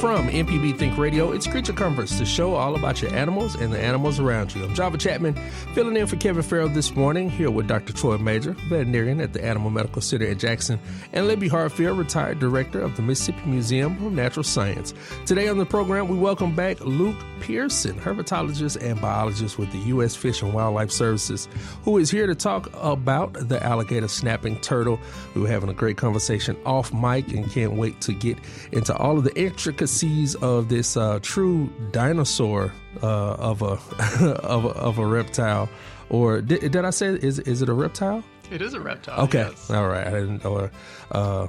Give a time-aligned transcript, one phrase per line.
[0.00, 3.78] From MPB Think Radio, it's Creature Comforts, the show all about your animals and the
[3.78, 4.64] animals around you.
[4.64, 5.34] I'm Java Chapman,
[5.74, 7.92] filling in for Kevin Farrell this morning, here with Dr.
[7.92, 10.80] Troy Major, veterinarian at the Animal Medical Center in Jackson,
[11.12, 14.94] and Libby Hartfield, retired director of the Mississippi Museum of Natural Science.
[15.26, 20.16] Today on the program, we welcome back Luke Pearson, herpetologist and biologist with the U.S.
[20.16, 21.46] Fish and Wildlife Services,
[21.82, 24.98] who is here to talk about the alligator snapping turtle.
[25.34, 28.38] We were having a great conversation off mic and can't wait to get
[28.72, 29.89] into all of the intricacies
[30.36, 33.78] of this uh, true dinosaur uh, of a
[34.42, 35.68] of a, of a reptile,
[36.08, 38.22] or did, did, I say is is it a reptile?
[38.50, 39.20] It is a reptile.
[39.24, 39.70] Okay, yes.
[39.70, 40.06] all right.
[40.06, 40.70] I didn't know.
[41.12, 41.46] Uh,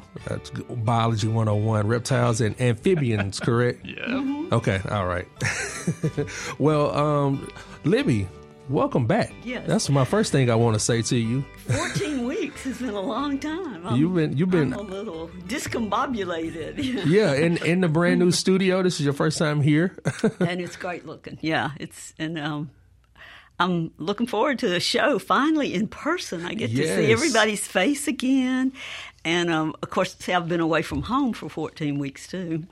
[0.69, 3.85] biology 101 reptiles and amphibians, correct?
[3.85, 4.05] yeah.
[4.05, 4.53] Mm-hmm.
[4.53, 5.27] Okay, all right.
[6.59, 7.47] well, um,
[7.85, 8.27] Libby,
[8.71, 9.33] welcome back.
[9.43, 9.67] Yes.
[9.67, 11.43] That's my first thing I want to say to you.
[11.67, 13.85] 14 weeks has been a long time.
[13.85, 17.05] I'm, you've been you've been I'm a little discombobulated.
[17.05, 18.81] yeah, in in the brand new studio.
[18.81, 19.97] This is your first time here.
[20.39, 21.37] and it's great looking.
[21.41, 22.71] Yeah, it's and um
[23.59, 26.45] I'm looking forward to the show finally in person.
[26.45, 26.87] I get yes.
[26.87, 28.73] to see everybody's face again.
[29.23, 32.63] And um, of course, see, I've been away from home for 14 weeks too.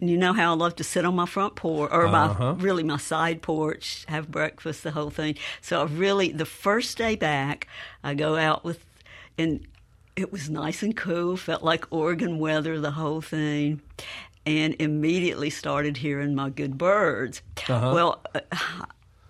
[0.00, 2.54] And you know how I love to sit on my front porch, or uh-huh.
[2.54, 5.36] my really my side porch, have breakfast, the whole thing.
[5.60, 7.66] So I really, the first day back,
[8.04, 8.84] I go out with,
[9.38, 9.66] and
[10.14, 13.80] it was nice and cool, felt like Oregon weather, the whole thing,
[14.44, 17.42] and immediately started hearing my good birds.
[17.68, 17.92] Uh-huh.
[17.94, 18.22] Well.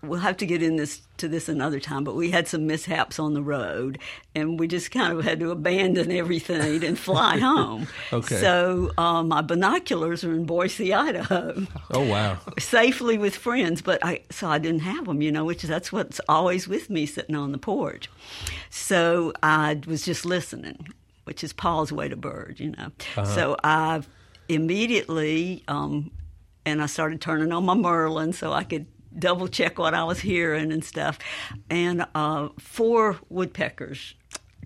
[0.07, 3.19] We'll have to get in this to this another time, but we had some mishaps
[3.19, 3.99] on the road,
[4.35, 7.89] and we just kind of had to abandon everything and fly home.
[8.13, 8.37] okay.
[8.41, 11.67] So um, my binoculars are in Boise, Idaho.
[11.91, 12.39] Oh wow!
[12.59, 16.21] Safely with friends, but I so I didn't have them, you know, which that's what's
[16.29, 18.11] always with me sitting on the porch.
[18.71, 20.89] So I was just listening,
[21.25, 22.87] which is Paul's way to bird, you know.
[23.17, 23.25] Uh-huh.
[23.25, 24.03] So I
[24.49, 25.65] immediately.
[25.69, 26.11] Um,
[26.65, 28.87] and I started turning on my Merlin so I could
[29.19, 31.19] double check what I was hearing and stuff.
[31.71, 34.15] And uh, four woodpeckers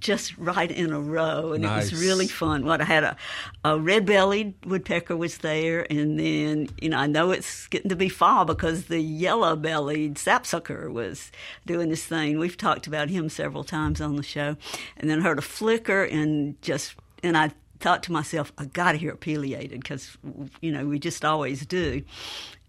[0.01, 1.87] just right in a row, and nice.
[1.87, 2.65] it was really fun.
[2.65, 3.17] What I had a,
[3.65, 8.09] a red-bellied woodpecker was there, and then you know I know it's getting to be
[8.09, 11.31] fall because the yellow-bellied sapsucker was
[11.67, 12.39] doing this thing.
[12.39, 14.57] We've talked about him several times on the show,
[14.97, 18.93] and then I heard a flicker and just and I thought to myself, I got
[18.93, 20.17] to hear it pileated because
[20.61, 22.03] you know we just always do.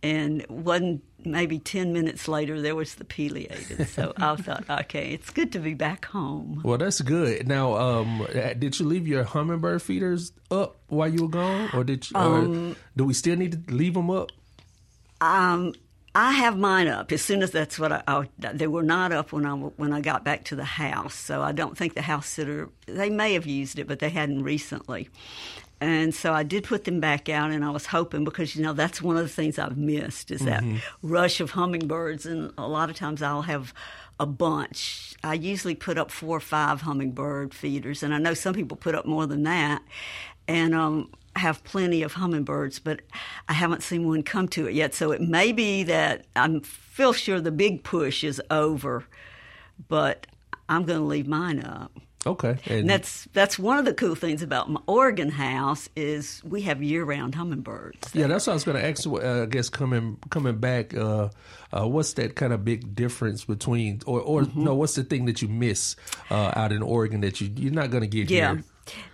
[0.03, 3.87] And one maybe ten minutes later, there was the pileated.
[3.89, 6.61] So I thought, okay, it's good to be back home.
[6.63, 7.47] Well, that's good.
[7.47, 8.27] Now, um,
[8.59, 12.71] did you leave your hummingbird feeders up while you were gone, or did you, Um,
[12.71, 14.31] or do we still need to leave them up?
[15.19, 15.73] Um,
[16.13, 18.27] I have mine up as soon as that's what I, I.
[18.37, 21.53] They were not up when I when I got back to the house, so I
[21.53, 22.69] don't think the house sitter.
[22.85, 25.09] They may have used it, but they hadn't recently.
[25.81, 28.73] And so I did put them back out, and I was hoping because you know
[28.73, 30.63] that's one of the things I've missed is that
[31.01, 33.73] rush of hummingbirds, and a lot of times I'll have
[34.19, 35.15] a bunch.
[35.23, 38.93] I usually put up four or five hummingbird feeders, and I know some people put
[38.93, 39.81] up more than that.
[40.47, 43.01] And um, have plenty of hummingbirds, but
[43.47, 44.93] I haven't seen one come to it yet.
[44.93, 49.05] So it may be that I'm feel sure the big push is over,
[49.87, 50.27] but
[50.67, 51.91] I'm going to leave mine up.
[52.23, 56.61] Okay, And that's that's one of the cool things about my Oregon house is we
[56.61, 58.13] have year-round hummingbirds.
[58.13, 59.07] yeah, that's what I was going to ask.
[59.07, 61.29] Uh, I guess coming coming back, uh,
[61.73, 64.63] uh, what's that kind of big difference between, or or Mm-hmm.
[64.63, 65.95] no, what's the thing that you miss
[66.29, 68.53] uh, out in Oregon that you you're not going to get Yeah.
[68.55, 68.63] here?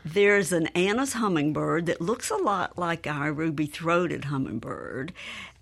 [0.03, 5.13] There's an Anna's hummingbird that looks a lot like our ruby throated hummingbird.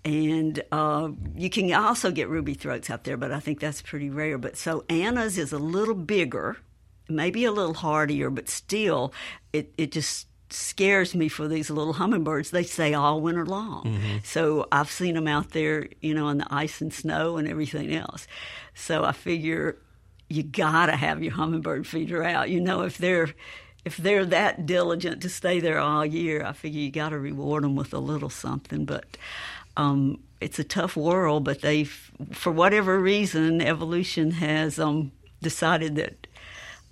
[0.04, 4.08] And uh, you can also get ruby throats out there, but I think that's pretty
[4.10, 4.38] rare.
[4.38, 6.56] But so Anna's is a little bigger,
[7.08, 9.12] maybe a little hardier, but still,
[9.52, 12.50] it, it just scares me for these little hummingbirds.
[12.50, 13.98] They stay all winter long.
[14.24, 17.94] So I've seen them out there, you know, on the ice and snow and everything
[17.94, 18.26] else.
[18.74, 19.76] So I figure
[20.28, 22.50] you gotta have your hummingbird feeder out.
[22.50, 23.28] You know, if they're
[23.84, 27.62] if they're that diligent to stay there all year, I figure you got to reward
[27.62, 28.84] them with a little something.
[28.84, 29.16] But
[29.76, 31.44] um, it's a tough world.
[31.44, 36.26] But they've, for whatever reason, evolution has um, decided that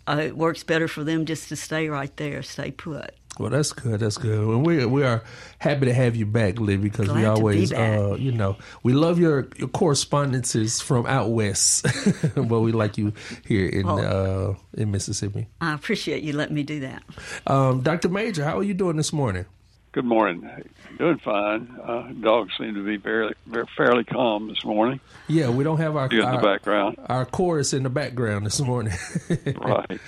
[0.07, 3.15] uh, it works better for them just to stay right there, stay put.
[3.39, 3.99] Well, that's good.
[3.99, 4.39] That's good.
[4.39, 5.25] And we we are
[5.59, 8.93] happy to have you back, Liv, because we to be always, uh, you know, we
[8.93, 11.85] love your, your correspondences from out west,
[12.37, 13.13] but we like you
[13.45, 15.49] here in uh, in Mississippi.
[15.61, 17.03] I appreciate you letting me do that.
[17.47, 19.47] Um, Doctor Major, how are you doing this morning?
[19.95, 20.51] Good morning.
[20.99, 21.79] Doing fine.
[21.81, 24.99] Uh, dogs seem to be very, very fairly calm this morning.
[25.29, 26.97] Yeah, we don't have our in the our, background.
[27.07, 28.93] our chorus in the background this morning.
[29.57, 30.01] Right.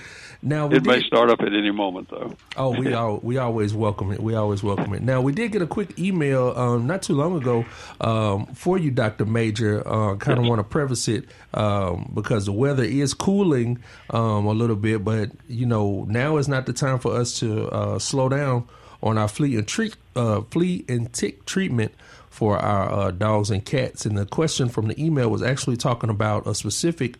[0.43, 2.35] now we It may start up at any moment, though.
[2.57, 4.21] Oh, we all we always welcome it.
[4.21, 5.03] We always welcome it.
[5.03, 7.65] Now we did get a quick email um, not too long ago
[8.01, 9.87] um, for you, Doctor Major.
[9.87, 13.79] Uh, kind of want to preface it um, because the weather is cooling
[14.11, 17.69] um, a little bit, but you know now is not the time for us to
[17.69, 18.67] uh, slow down
[19.07, 21.93] on our flea and treat uh, flea and tick treatment
[22.31, 24.05] for our uh, dogs and cats.
[24.07, 27.17] And the question from the email was actually talking about a specific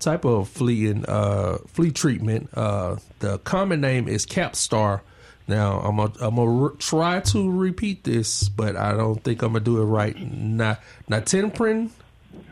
[0.00, 2.50] type of flea and uh, flea treatment.
[2.54, 5.00] Uh, the common name is Capstar.
[5.48, 9.52] Now I'm gonna I'm gonna re- try to repeat this, but I don't think I'm
[9.52, 10.16] gonna do it right.
[10.18, 11.90] Not nitenpyram,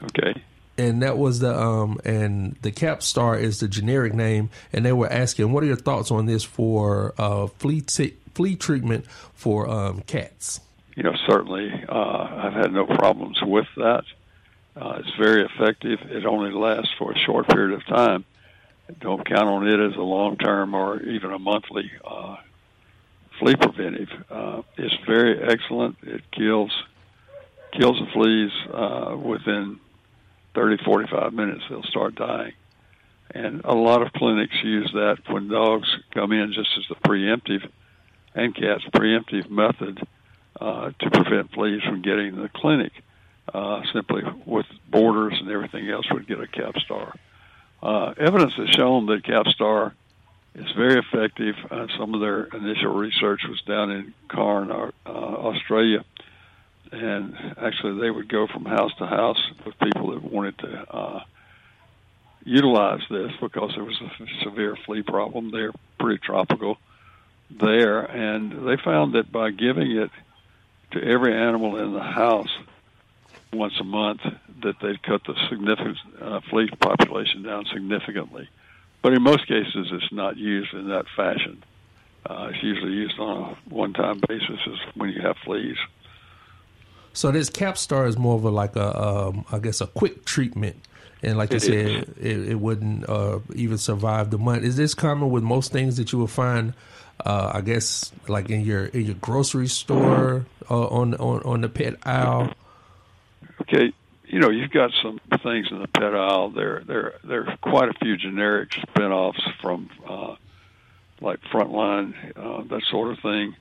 [0.04, 0.40] Okay.
[0.78, 4.48] and that was the um and the Capstar is the generic name.
[4.72, 8.56] And they were asking, what are your thoughts on this for uh, flea tick flea
[8.56, 10.60] treatment for um, cats?
[10.96, 14.04] You know, certainly uh, I've had no problems with that.
[14.76, 16.00] Uh, it's very effective.
[16.02, 18.24] It only lasts for a short period of time.
[19.00, 22.36] Don't count on it as a long term or even a monthly uh,
[23.38, 24.08] flea preventive.
[24.30, 25.96] Uh, it's very excellent.
[26.02, 26.72] It kills
[27.72, 29.80] kills the fleas uh, within
[30.54, 31.62] 30, 45 minutes.
[31.68, 32.52] They'll start dying.
[33.34, 37.68] And a lot of clinics use that when dogs come in just as the preemptive
[38.34, 40.06] and cats preemptive method
[40.60, 42.92] uh, to prevent fleas from getting to the clinic.
[43.52, 47.12] Uh, simply with borders and everything else would get a Capstar.
[47.82, 49.92] Uh, evidence has shown that Capstar
[50.54, 51.54] is very effective.
[51.70, 56.04] Uh, some of their initial research was down in Cairn, uh, Australia,
[56.90, 61.20] and actually they would go from house to house with people that wanted to uh,
[62.44, 65.50] utilize this because there was a severe flea problem.
[65.50, 66.78] They're pretty tropical
[67.50, 70.10] there, and they found that by giving it
[70.92, 72.50] to every animal in the house
[73.52, 74.20] once a month,
[74.62, 78.48] that they'd cut the significant uh, flea population down significantly.
[79.02, 81.62] But in most cases, it's not used in that fashion.
[82.26, 85.76] Uh, it's usually used on a one-time basis as when you have fleas.
[87.12, 90.76] So this Capstar is more of a like a um, I guess a quick treatment,
[91.22, 94.64] and like you It said, it, it wouldn't uh, even survive the month.
[94.64, 96.74] Is this common with most things that you will find?
[97.24, 101.68] Uh, I guess like in your in your grocery store uh, on on on the
[101.68, 102.52] pet aisle.
[103.62, 103.92] Okay,
[104.24, 106.50] you know you've got some things in the pet aisle.
[106.50, 110.36] There, there, there are quite a few generic spinoffs from uh,
[111.20, 113.54] like Frontline, uh, that sort of thing,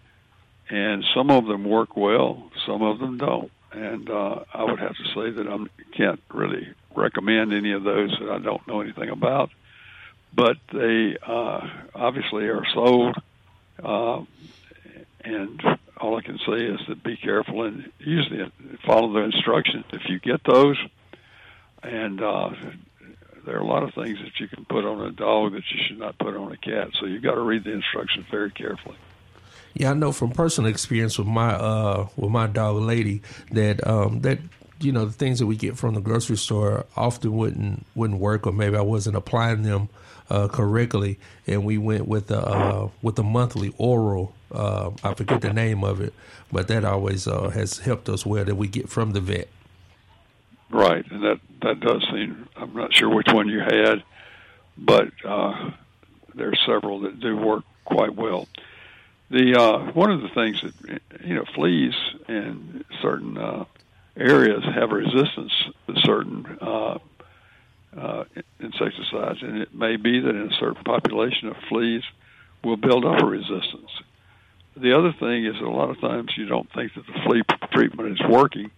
[0.70, 3.52] and some of them work well, some of them don't.
[3.72, 5.58] And uh, I would have to say that I
[5.98, 9.50] can't really recommend any of those that I don't know anything about.
[10.36, 13.16] But they uh, obviously are sold,
[13.82, 14.24] uh,
[15.24, 15.62] and
[15.98, 18.52] all I can say is that be careful and use the
[18.86, 19.86] follow the instructions.
[19.94, 20.78] If you get those,
[21.82, 22.52] and uh,
[23.46, 25.80] there are a lot of things that you can put on a dog that you
[25.88, 26.90] should not put on a cat.
[27.00, 28.98] So you've got to read the instructions very carefully.
[29.74, 33.22] Yeah, I know from personal experience with my uh with my dog lady
[33.52, 34.40] that um that
[34.84, 38.46] you know the things that we get from the grocery store often wouldn't wouldn't work
[38.46, 39.90] or maybe I wasn't applying them
[40.30, 45.42] uh correctly and we went with the uh with the monthly oral uh I forget
[45.42, 46.14] the name of it
[46.52, 49.48] but that always uh has helped us well that we get from the vet.
[50.70, 52.48] Right, and that that does seem.
[52.56, 54.04] I'm not sure which one you had,
[54.76, 55.72] but uh,
[56.34, 58.48] there are several that do work quite well.
[59.30, 61.94] The uh, one of the things that you know fleas
[62.28, 63.38] and certain
[64.18, 65.52] areas have resistance
[65.88, 66.98] to certain uh,
[67.98, 68.24] uh,
[68.60, 72.04] insecticides, and it may be that in a certain population of fleas
[72.64, 73.92] will build up a resistance.
[74.76, 77.44] The other thing is that a lot of times you don't think that the flea
[77.72, 78.72] treatment is working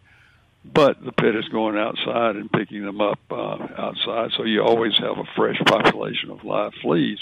[0.74, 4.98] but the pit is going outside and picking them up uh, outside, so you always
[4.98, 7.20] have a fresh population of live fleas.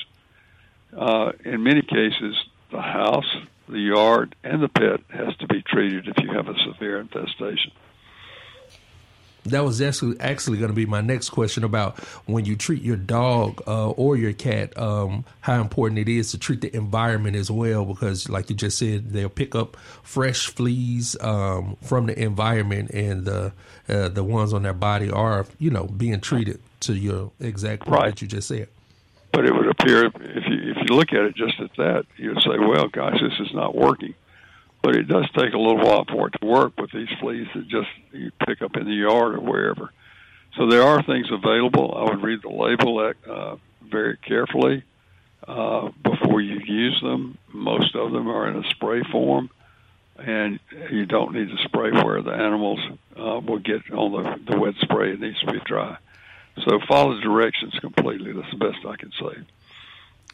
[0.96, 2.36] Uh, in many cases,
[2.72, 3.36] the house,
[3.68, 7.72] the yard, and the pit has to be treated if you have a severe infestation.
[9.46, 12.96] That was actually actually going to be my next question about when you treat your
[12.96, 17.52] dog uh, or your cat, um, how important it is to treat the environment as
[17.52, 22.92] well, because like you just said, they'll pick up fresh fleas um, from the environment,
[22.92, 23.52] and the
[23.90, 28.02] uh, the ones on their body are you know being treated to your exact point
[28.02, 28.10] Right.
[28.12, 28.68] that you just said.
[29.34, 30.14] but it would appear if
[30.48, 33.54] you if you look at it just at that, you'd say, well, gosh, this is
[33.54, 34.14] not working.
[34.84, 37.68] But it does take a little while for it to work with these fleas that
[37.68, 39.92] just you pick up in the yard or wherever.
[40.58, 41.96] So there are things available.
[41.98, 44.84] I would read the label uh, very carefully
[45.48, 47.38] uh, before you use them.
[47.52, 49.50] Most of them are in a spray form,
[50.18, 50.60] and
[50.92, 52.80] you don't need to spray where the animals
[53.18, 55.14] uh, will get on the, the wet spray.
[55.14, 55.98] It needs to be dry.
[56.62, 58.32] So follow the directions completely.
[58.34, 59.42] That's the best I can say.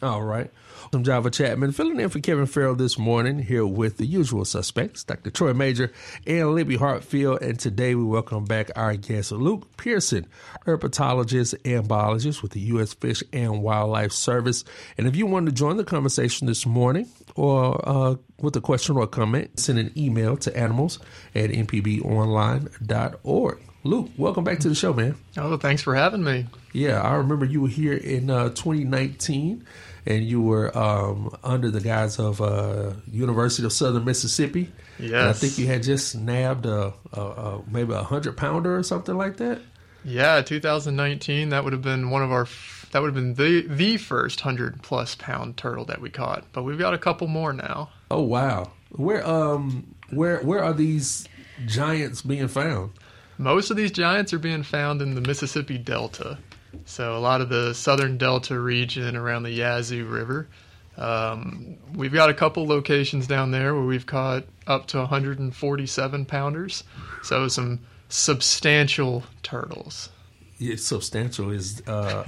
[0.02, 0.50] All right.
[0.94, 5.04] I'm Java Chapman, filling in for Kevin Farrell this morning, here with the usual suspects,
[5.04, 5.30] Dr.
[5.30, 5.92] Troy Major
[6.26, 7.42] and Libby Hartfield.
[7.42, 10.26] And today we welcome back our guest, Luke Pearson,
[10.64, 12.94] herpetologist and biologist with the U.S.
[12.94, 14.64] Fish and Wildlife Service.
[14.96, 18.96] And if you want to join the conversation this morning or uh, with a question
[18.96, 20.98] or a comment, send an email to animals
[21.34, 23.58] at mpbonline.org.
[23.82, 25.14] Luke, welcome back to the show, man.
[25.38, 26.44] Oh, thanks for having me.
[26.72, 29.64] Yeah, I remember you were here in uh, 2019
[30.06, 34.70] and you were um, under the guise of uh, University of Southern Mississippi.
[34.98, 38.76] Yes, and I think you had just nabbed a, a, a maybe a hundred pounder
[38.76, 39.60] or something like that.
[40.04, 41.50] Yeah, 2019.
[41.50, 42.46] That would have been one of our.
[42.92, 46.44] That would have been the the first hundred plus pound turtle that we caught.
[46.52, 47.90] But we've got a couple more now.
[48.10, 48.72] Oh wow!
[48.90, 51.28] Where um where where are these
[51.66, 52.92] giants being found?
[53.38, 56.38] Most of these giants are being found in the Mississippi Delta.
[56.84, 60.48] So a lot of the southern delta region around the Yazoo River.
[60.96, 66.84] Um, we've got a couple locations down there where we've caught up to 147 pounders.
[67.22, 70.10] So some substantial turtles.
[70.58, 71.82] Yeah, substantial is.
[71.86, 72.22] Uh,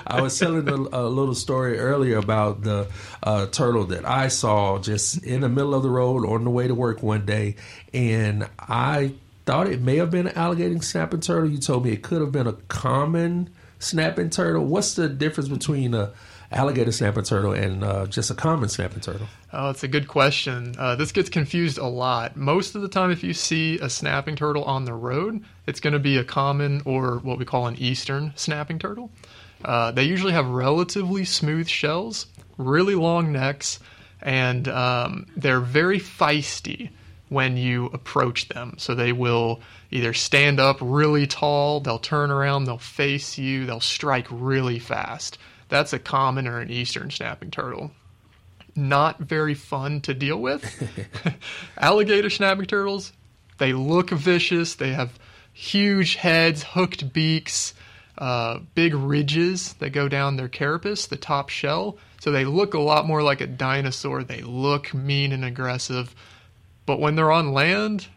[0.06, 2.88] I was telling a, a, little story earlier about the
[3.22, 6.68] uh, turtle that I saw just in the middle of the road on the way
[6.68, 7.56] to work one day,
[7.92, 9.12] and I
[9.44, 11.50] thought it may have been an alligator snapping turtle.
[11.50, 13.50] You told me it could have been a common
[13.80, 14.64] snapping turtle?
[14.64, 16.12] What's the difference between a
[16.52, 19.26] alligator snapping turtle and uh, just a common snapping turtle?
[19.52, 20.74] Oh, it's a good question.
[20.78, 22.36] Uh, this gets confused a lot.
[22.36, 25.92] Most of the time, if you see a snapping turtle on the road, it's going
[25.92, 29.10] to be a common or what we call an eastern snapping turtle.
[29.64, 33.78] Uh, they usually have relatively smooth shells, really long necks,
[34.22, 36.90] and um, they're very feisty
[37.28, 38.74] when you approach them.
[38.78, 43.80] So they will either stand up really tall, they'll turn around, they'll face you, they'll
[43.80, 45.38] strike really fast.
[45.68, 47.90] That's a common or an eastern snapping turtle.
[48.76, 50.88] Not very fun to deal with.
[51.78, 53.12] Alligator snapping turtles,
[53.58, 55.18] they look vicious, they have
[55.52, 57.74] huge heads, hooked beaks,
[58.18, 61.98] uh, big ridges that go down their carapace, the top shell.
[62.20, 64.22] So they look a lot more like a dinosaur.
[64.22, 66.14] They look mean and aggressive.
[66.84, 68.08] But when they're on land,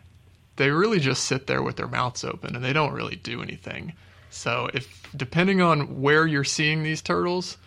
[0.55, 3.93] they really just sit there with their mouths open and they don't really do anything.
[4.29, 7.57] So if depending on where you're seeing these turtles,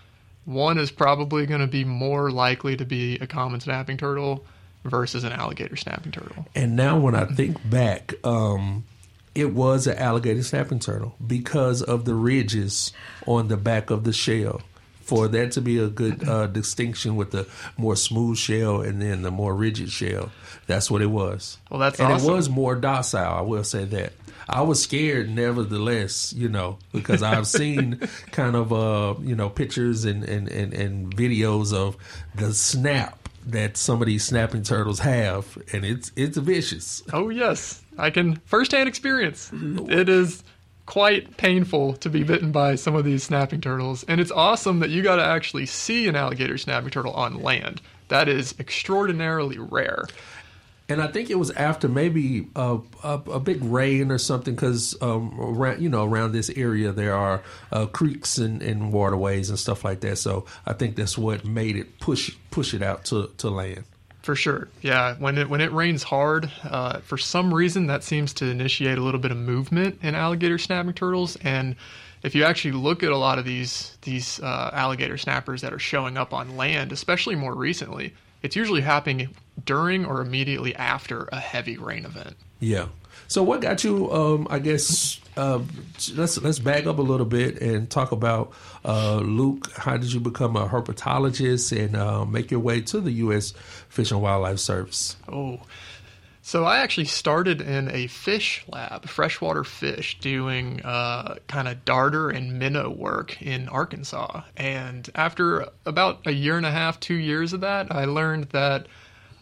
[0.45, 4.45] one is probably going to be more likely to be a common snapping turtle
[4.85, 6.47] versus an alligator snapping turtle.
[6.55, 8.85] And now when I think back, um,
[9.35, 12.93] it was an alligator snapping turtle because of the ridges
[13.27, 14.63] on the back of the shell
[15.07, 17.47] for that to be a good uh, distinction with the
[17.77, 20.31] more smooth shell and then the more rigid shell.
[20.67, 21.59] That's what it was.
[21.71, 22.29] Well, that's and awesome.
[22.29, 23.39] it was more docile.
[23.39, 24.13] I will say that.
[24.49, 28.01] I was scared, nevertheless, you know, because I've seen
[28.33, 31.97] kind of uh, you know pictures and, and, and, and videos of
[32.35, 37.03] the snap that some of these snapping turtles have, and it's it's vicious.
[37.13, 39.51] Oh yes, I can firsthand experience.
[39.53, 40.43] It is
[40.87, 44.91] quite painful to be bitten by some of these snapping turtles, and it's awesome that
[44.91, 47.83] you got to actually see an alligator snapping turtle on land.
[48.09, 50.05] That is extraordinarily rare.
[50.89, 54.97] And I think it was after maybe a, a, a big rain or something, because
[55.03, 59.59] um, around you know around this area there are uh, creeks and, and waterways and
[59.59, 60.19] stuff like that.
[60.19, 63.85] So I think that's what made it push push it out to, to land.
[64.27, 65.15] For sure, yeah.
[65.21, 69.01] When it when it rains hard, uh, for some reason that seems to initiate a
[69.01, 71.37] little bit of movement in alligator snapping turtles.
[71.45, 71.77] And
[72.25, 75.79] if you actually look at a lot of these these uh, alligator snappers that are
[75.79, 79.29] showing up on land, especially more recently, it's usually happening
[79.65, 82.35] during or immediately after a heavy rain event.
[82.59, 82.89] Yeah.
[83.29, 84.13] So what got you?
[84.13, 85.61] Um, I guess uh,
[86.15, 88.53] let's let's back up a little bit and talk about
[88.85, 89.71] uh, Luke.
[89.77, 93.53] How did you become a herpetologist and uh, make your way to the U.S.
[93.89, 95.17] Fish and Wildlife Service?
[95.29, 95.61] Oh,
[96.47, 102.31] so I actually started in a fish lab, freshwater fish, doing uh, kind of darter
[102.31, 104.43] and minnow work in Arkansas.
[104.57, 108.87] And after about a year and a half, two years of that, I learned that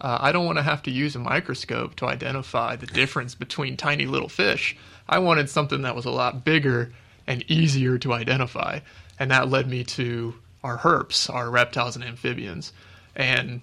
[0.01, 3.77] uh, I don't want to have to use a microscope to identify the difference between
[3.77, 4.75] tiny little fish.
[5.09, 6.93] I wanted something that was a lot bigger
[7.27, 8.81] and easier to identify.
[9.19, 12.73] And that led me to our herps, our reptiles and amphibians.
[13.15, 13.61] And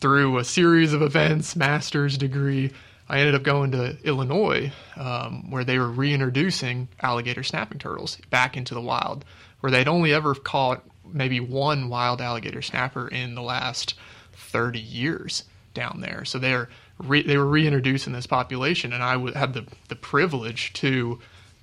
[0.00, 2.72] through a series of events, master's degree,
[3.08, 8.56] I ended up going to Illinois, um, where they were reintroducing alligator snapping turtles back
[8.56, 9.24] into the wild,
[9.60, 10.82] where they'd only ever caught
[11.12, 13.94] maybe one wild alligator snapper in the last
[14.32, 16.24] 30 years down there.
[16.24, 20.72] So they're re- they were reintroducing this population, and I w- had the the privilege
[20.74, 21.18] to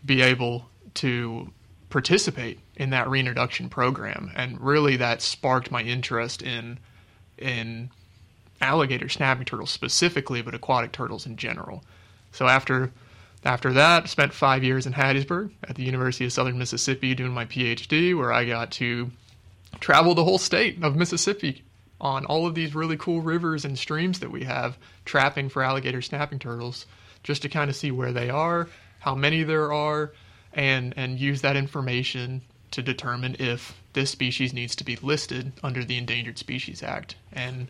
[0.06, 1.52] be able to
[1.90, 6.80] participate in that reintroduction program, and really that sparked my interest in
[7.38, 7.90] in
[8.62, 11.84] alligator snapping turtles specifically, but aquatic turtles in general.
[12.32, 12.92] So after
[13.44, 17.46] after that, spent five years in Hattiesburg at the University of Southern Mississippi doing my
[17.46, 19.12] PhD, where I got to
[19.80, 21.64] travel the whole state of Mississippi
[22.02, 26.02] on all of these really cool rivers and streams that we have trapping for alligator
[26.02, 26.88] snapping turtles,
[27.24, 28.68] just to kind of see where they are,
[29.00, 30.12] how many there are,
[30.54, 32.42] and and use that information
[32.72, 37.16] to determine if this species needs to be listed under the Endangered Species Act.
[37.32, 37.68] And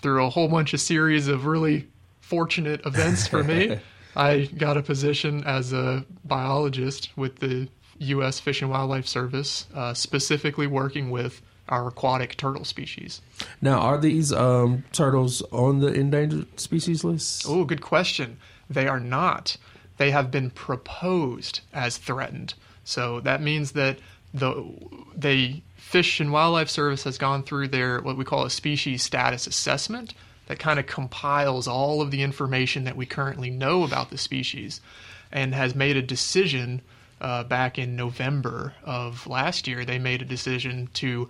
[0.00, 1.88] through a whole bunch of series of really
[2.20, 3.78] fortunate events for me,
[4.16, 8.40] I got a position as a biologist with the U.S.
[8.40, 13.20] Fish and Wildlife Service, uh, specifically working with our aquatic turtle species.
[13.62, 17.44] Now, are these um, turtles on the endangered species list?
[17.48, 18.38] Oh, good question.
[18.68, 19.56] They are not.
[19.96, 22.54] They have been proposed as threatened.
[22.84, 23.98] So that means that
[24.34, 24.64] the
[25.16, 29.46] they Fish and Wildlife Service has gone through their what we call a species status
[29.46, 30.14] assessment
[30.46, 34.80] that kind of compiles all of the information that we currently know about the species
[35.30, 36.80] and has made a decision
[37.20, 39.84] uh, back in November of last year.
[39.84, 41.28] They made a decision to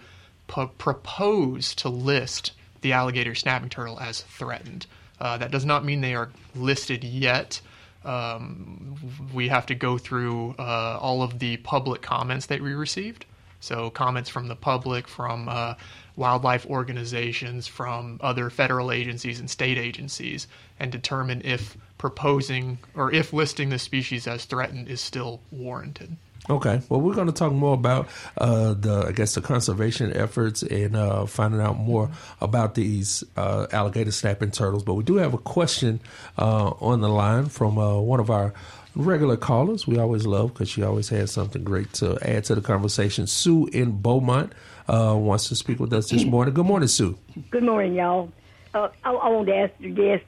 [0.79, 4.87] propose to list the alligator snapping turtle as threatened.
[5.21, 7.61] Uh, that does not mean they are listed yet.
[8.05, 8.97] Um,
[9.35, 13.27] we have to go through uh, all of the public comments that we received.
[13.63, 15.75] So, comments from the public, from uh,
[16.17, 23.35] wildlife organizations, from other federal agencies and state agencies, and determine if proposing or if
[23.35, 26.17] listing the species as threatened is still warranted.
[26.49, 26.81] Okay.
[26.89, 30.97] Well, we're going to talk more about uh, the, I guess, the conservation efforts and
[30.97, 34.83] uh, finding out more about these uh, alligator snapping turtles.
[34.83, 36.01] But we do have a question
[36.39, 38.55] uh, on the line from uh, one of our
[38.97, 39.87] regular callers.
[39.87, 43.27] We always love because she always has something great to add to the conversation.
[43.27, 44.53] Sue in Beaumont
[44.89, 46.55] uh, wants to speak with us this morning.
[46.55, 47.19] Good morning, Sue.
[47.51, 48.33] Good morning, y'all.
[48.75, 50.25] I, I want to ask your guest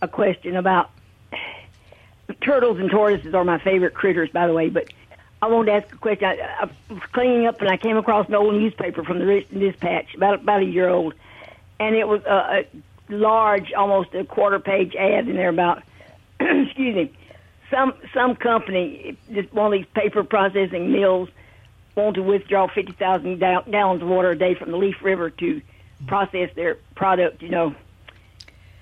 [0.00, 0.90] a question about
[2.44, 4.88] turtles and tortoises are my favorite critters, by the way, but
[5.42, 6.24] I wanted to ask a question.
[6.24, 9.58] I, I was cleaning up and I came across an old newspaper from the Richton
[9.58, 11.14] Dispatch, about about a year old,
[11.80, 12.66] and it was a, a
[13.12, 15.82] large, almost a quarter page ad in there about,
[16.40, 17.12] excuse me,
[17.72, 21.28] some some company, just one of these paper processing mills,
[21.96, 25.60] want to withdraw fifty thousand gallons of water a day from the Leaf River to
[26.06, 27.74] process their product, you know.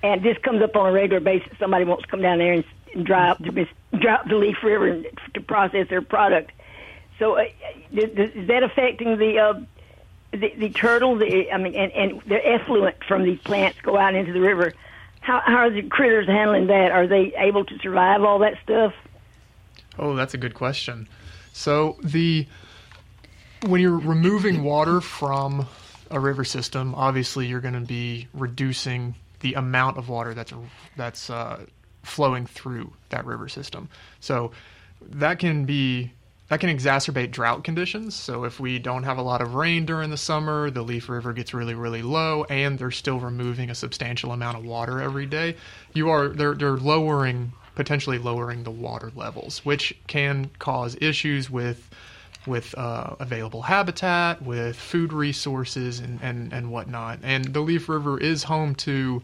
[0.02, 1.52] And this comes up on a regular basis.
[1.58, 2.64] Somebody wants to come down there and,
[3.02, 5.02] dry up the Leaf River
[5.34, 6.52] to process their product.
[7.18, 7.44] So, uh,
[7.92, 9.60] is that affecting the uh,
[10.32, 11.16] the, the turtle?
[11.16, 14.72] The I mean, and, and the effluent from these plants go out into the river.
[15.20, 16.92] How, how are the critters handling that?
[16.92, 18.94] Are they able to survive all that stuff?
[19.98, 21.08] Oh, that's a good question.
[21.52, 22.46] So the
[23.66, 25.68] when you're removing water from
[26.10, 30.52] a river system, obviously you're going to be reducing the amount of water that's
[30.96, 31.64] that's uh,
[32.02, 33.88] flowing through that river system.
[34.20, 34.52] So
[35.00, 36.12] that can be
[36.48, 38.16] that can exacerbate drought conditions.
[38.16, 41.32] So if we don't have a lot of rain during the summer, the Leaf River
[41.32, 45.56] gets really really low and they're still removing a substantial amount of water every day,
[45.92, 51.88] you are they're they're lowering potentially lowering the water levels, which can cause issues with
[52.46, 57.18] with uh, available habitat, with food resources, and, and, and whatnot.
[57.22, 59.22] And the Leaf River is home to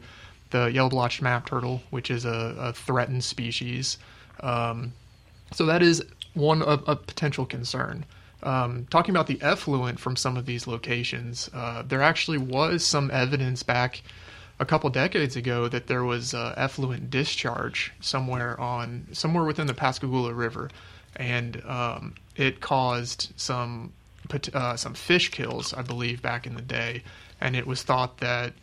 [0.51, 3.99] the yellow blotched map turtle, which is a, a threatened species.
[4.41, 4.93] Um,
[5.53, 6.03] so that is
[6.35, 8.05] one a, a potential concern.
[8.43, 13.11] Um, talking about the effluent from some of these locations, uh, there actually was some
[13.11, 14.03] evidence back
[14.59, 19.75] a couple decades ago that there was uh, effluent discharge somewhere on somewhere within the
[19.75, 20.71] Pascagoula River,
[21.17, 23.93] and um, it caused some
[24.55, 27.03] uh, some fish kills, I believe, back in the day.
[27.41, 28.55] And it was thought that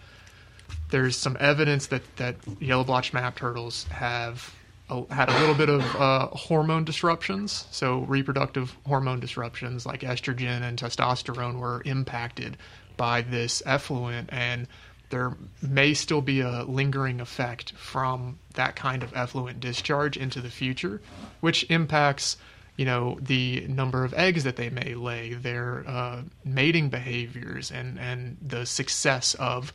[0.90, 4.54] there's some evidence that that yellow blotched map turtles have
[4.90, 7.66] a, had a little bit of uh, hormone disruptions.
[7.72, 12.58] So reproductive hormone disruptions like estrogen and testosterone were impacted
[12.98, 14.68] by this effluent, and
[15.10, 20.50] there may still be a lingering effect from that kind of effluent discharge into the
[20.50, 21.02] future,
[21.40, 22.38] which impacts
[22.78, 28.00] you know the number of eggs that they may lay, their uh, mating behaviors, and
[28.00, 29.74] and the success of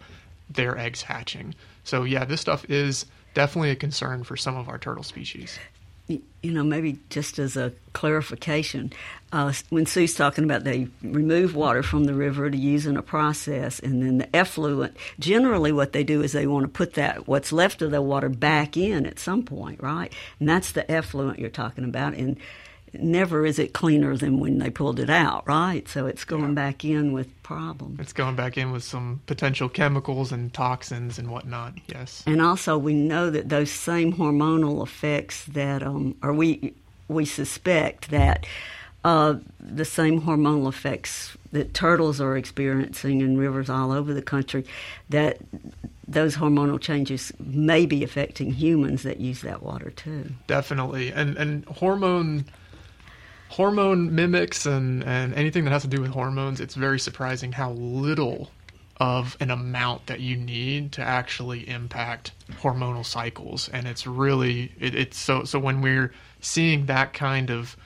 [0.51, 1.55] their eggs hatching.
[1.85, 5.59] So yeah, this stuff is definitely a concern for some of our turtle species
[6.43, 8.93] you know, maybe just as a clarification,
[9.33, 13.03] uh, when Sue's talking about they remove water from the river to use in a
[13.03, 17.29] process, and then the effluent, generally what they do is they want to put that
[17.29, 20.13] what's left of the water back in at some point, right?
[20.41, 22.15] And that's the effluent you're talking about.
[22.15, 22.39] And
[22.95, 25.89] never is it cleaner than when they pulled it out, right?
[25.89, 26.55] So it's going yeah.
[26.55, 28.01] back in with problems.
[28.01, 31.75] It's going back in with some potential chemicals and toxins and whatnot.
[31.89, 32.23] Yes.
[32.27, 36.75] And also, we know that those same hormonal effects that, um, or we
[37.09, 38.47] we suspect that
[39.05, 44.65] uh, the same hormonal effects that turtles are experiencing in rivers all over the country,
[45.09, 45.39] that
[46.07, 50.31] those hormonal changes may be affecting humans that use that water too.
[50.47, 52.45] Definitely, and and hormone
[53.51, 57.73] hormone mimics and, and anything that has to do with hormones, it's very surprising how
[57.73, 58.51] little
[59.01, 63.69] of an amount that you need to actually impact hormonal cycles.
[63.69, 67.77] And it's really, it, it's so, so when we're seeing that kind of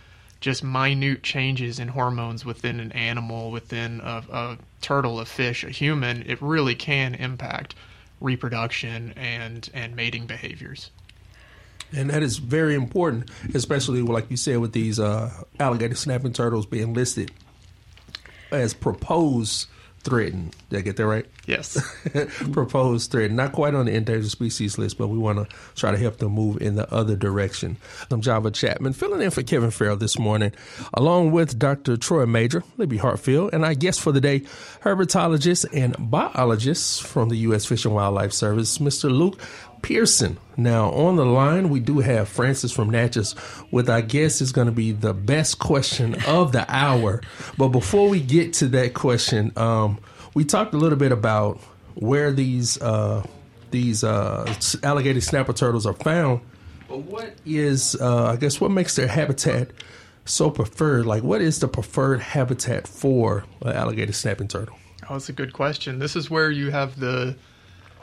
[0.40, 5.70] just minute changes in hormones within an animal, within a, a turtle, a fish, a
[5.70, 7.74] human, it really can impact
[8.20, 10.90] reproduction and, and mating behaviors.
[11.94, 16.66] And that is very important, especially like you said with these uh, alligator snapping turtles
[16.66, 17.30] being listed
[18.50, 19.68] as proposed
[20.02, 20.54] threatened.
[20.70, 21.26] Did I get that right?
[21.46, 21.80] Yes.
[22.52, 23.36] proposed threatened.
[23.36, 26.32] Not quite on the endangered species list, but we want to try to help them
[26.32, 27.76] move in the other direction.
[28.10, 30.52] I'm Java Chapman, filling in for Kevin Farrell this morning,
[30.94, 31.96] along with Dr.
[31.96, 34.40] Troy Major, Libby Hartfield, and our guest for the day,
[34.82, 37.64] herpetologist and biologist from the U.S.
[37.64, 39.10] Fish and Wildlife Service, Mr.
[39.10, 39.40] Luke
[39.82, 40.38] Pearson.
[40.56, 43.34] Now, on the line, we do have Francis from Natchez
[43.72, 47.20] with I guess is going to be the best question of the hour.
[47.58, 49.98] But before we get to that question, um,
[50.34, 51.60] we talked a little bit about
[51.94, 53.24] where these uh,
[53.70, 56.40] these uh, alligator snapper turtles are found.
[56.88, 59.70] But what is, uh, I guess, what makes their habitat
[60.24, 61.06] so preferred?
[61.06, 64.76] Like, what is the preferred habitat for an alligator snapping turtle?
[65.08, 65.98] Oh, that's a good question.
[65.98, 67.36] This is where you have the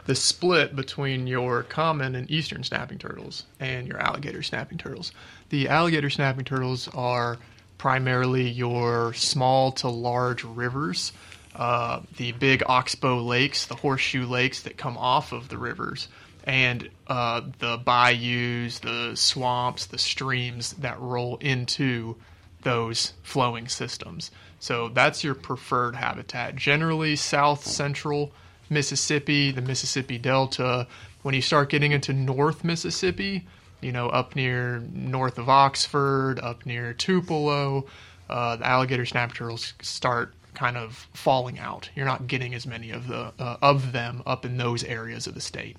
[0.06, 5.12] the split between your common and eastern snapping turtles and your alligator snapping turtles.
[5.50, 7.38] The alligator snapping turtles are
[7.78, 11.14] primarily your small to large rivers,
[11.56, 16.08] uh, the big oxbow lakes, the horseshoe lakes that come off of the rivers,
[16.44, 22.16] and uh, the bayous, the swamps, the streams that roll into
[22.62, 24.32] those flowing systems.
[24.60, 26.56] So that's your preferred habitat.
[26.56, 28.32] Generally, south central
[28.70, 30.88] Mississippi, the Mississippi Delta.
[31.22, 33.48] When you start getting into North Mississippi,
[33.82, 37.86] you know, up near north of Oxford, up near Tupelo,
[38.30, 41.90] uh, the alligator snapper turtles start kind of falling out.
[41.96, 45.34] You're not getting as many of the uh, of them up in those areas of
[45.34, 45.78] the state.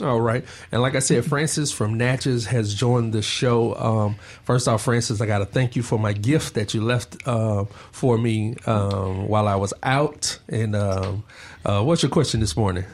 [0.00, 0.44] All right.
[0.70, 3.74] And like I said, Francis from Natchez has joined the show.
[3.74, 7.16] Um, first off, Francis, I got to thank you for my gift that you left
[7.26, 10.38] uh, for me um, while I was out.
[10.48, 11.24] And um,
[11.64, 12.84] uh, what's your question this morning?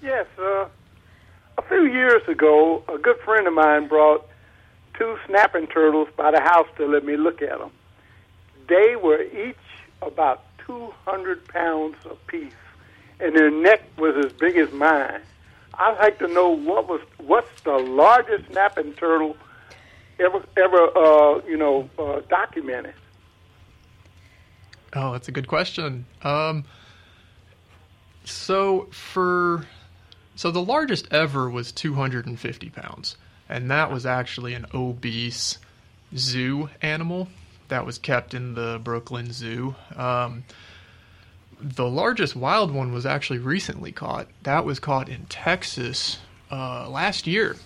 [0.00, 0.26] Yes.
[0.38, 0.68] Uh,
[1.58, 4.24] a few years ago, a good friend of mine brought
[4.96, 7.72] two snapping turtles by the house to let me look at them.
[8.68, 9.56] They were each
[10.06, 12.52] about 200 pounds apiece,
[13.20, 15.20] and their neck was as big as mine
[15.78, 19.36] I'd like to know what was what's the largest snapping turtle
[20.18, 22.94] ever ever uh, you know uh, documented.
[24.94, 26.06] Oh, that's a good question.
[26.22, 26.64] Um,
[28.24, 29.66] so for
[30.36, 33.16] so the largest ever was 250 pounds,
[33.48, 35.58] and that was actually an obese
[36.16, 37.28] zoo animal
[37.68, 39.74] that was kept in the Brookfield Zoo.
[39.96, 40.44] Um,
[41.60, 44.28] the largest wild one was actually recently caught.
[44.42, 46.18] That was caught in Texas
[46.50, 47.56] uh, last year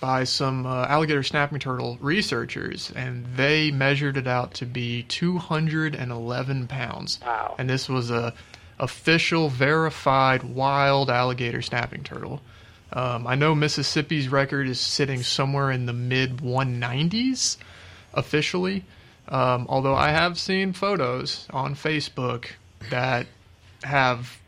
[0.00, 6.68] by some uh, alligator snapping turtle researchers, and they measured it out to be 211
[6.68, 7.20] pounds.
[7.24, 7.54] Wow!
[7.58, 8.34] And this was a
[8.78, 12.40] official, verified wild alligator snapping turtle.
[12.92, 17.56] Um, I know Mississippi's record is sitting somewhere in the mid 190s
[18.14, 18.84] officially.
[19.28, 22.46] Um, although I have seen photos on Facebook
[22.90, 23.26] that
[23.82, 24.38] have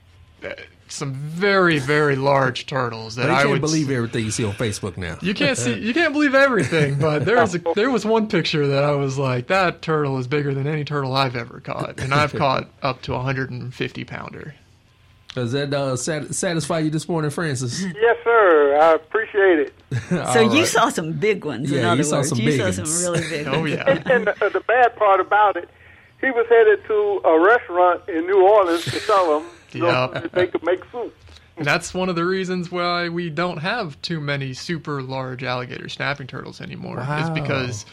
[0.43, 0.53] uh,
[0.89, 4.55] some very very large turtles that you I can't would believe everything you see on
[4.55, 5.19] Facebook now.
[5.21, 8.67] You can't see you can't believe everything, but there was a, there was one picture
[8.69, 12.15] that I was like that turtle is bigger than any turtle I've ever caught, and
[12.15, 14.55] I've caught up to a 150 pounder.
[15.35, 17.83] Does that uh, sat- satisfy you this morning, Francis?
[17.83, 18.79] Yes, sir.
[18.81, 19.75] I appreciate it.
[20.33, 21.71] So you saw some big ones.
[21.71, 23.01] in Yeah, you other saw words, some you big saw ones.
[23.01, 23.47] some really big.
[23.47, 23.85] Oh yeah.
[24.07, 25.69] And the, the bad part about it,
[26.21, 29.79] he was headed to a restaurant in New Orleans to sell them so
[30.13, 30.13] Yep.
[30.23, 31.15] that they could make soup.
[31.57, 35.89] And that's one of the reasons why we don't have too many super large alligator
[35.89, 37.01] snapping turtles anymore.
[37.01, 37.85] Is because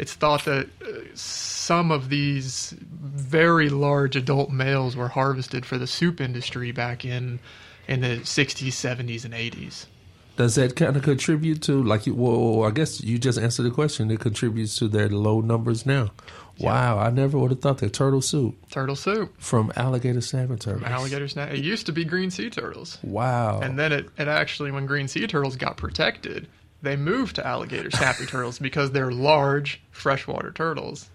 [0.00, 5.86] it's thought that uh, some of these very large adult males were harvested for the
[5.86, 7.38] soup industry back in
[7.86, 9.86] in the 60s, 70s, and 80s.
[10.36, 13.70] Does that kind of contribute to, like, you, well, I guess you just answered the
[13.70, 14.10] question.
[14.10, 16.12] It contributes to their low numbers now.
[16.58, 20.84] Wow, I never would have thought that turtle soup Turtle soup, from alligator snapping turtles.
[20.84, 21.50] alligator snap.
[21.52, 22.98] It used to be green sea turtles.
[23.02, 23.60] Wow.
[23.60, 26.48] And then it, it actually, when green sea turtles got protected,
[26.82, 31.08] they moved to alligator snapping turtles because they're large freshwater turtles.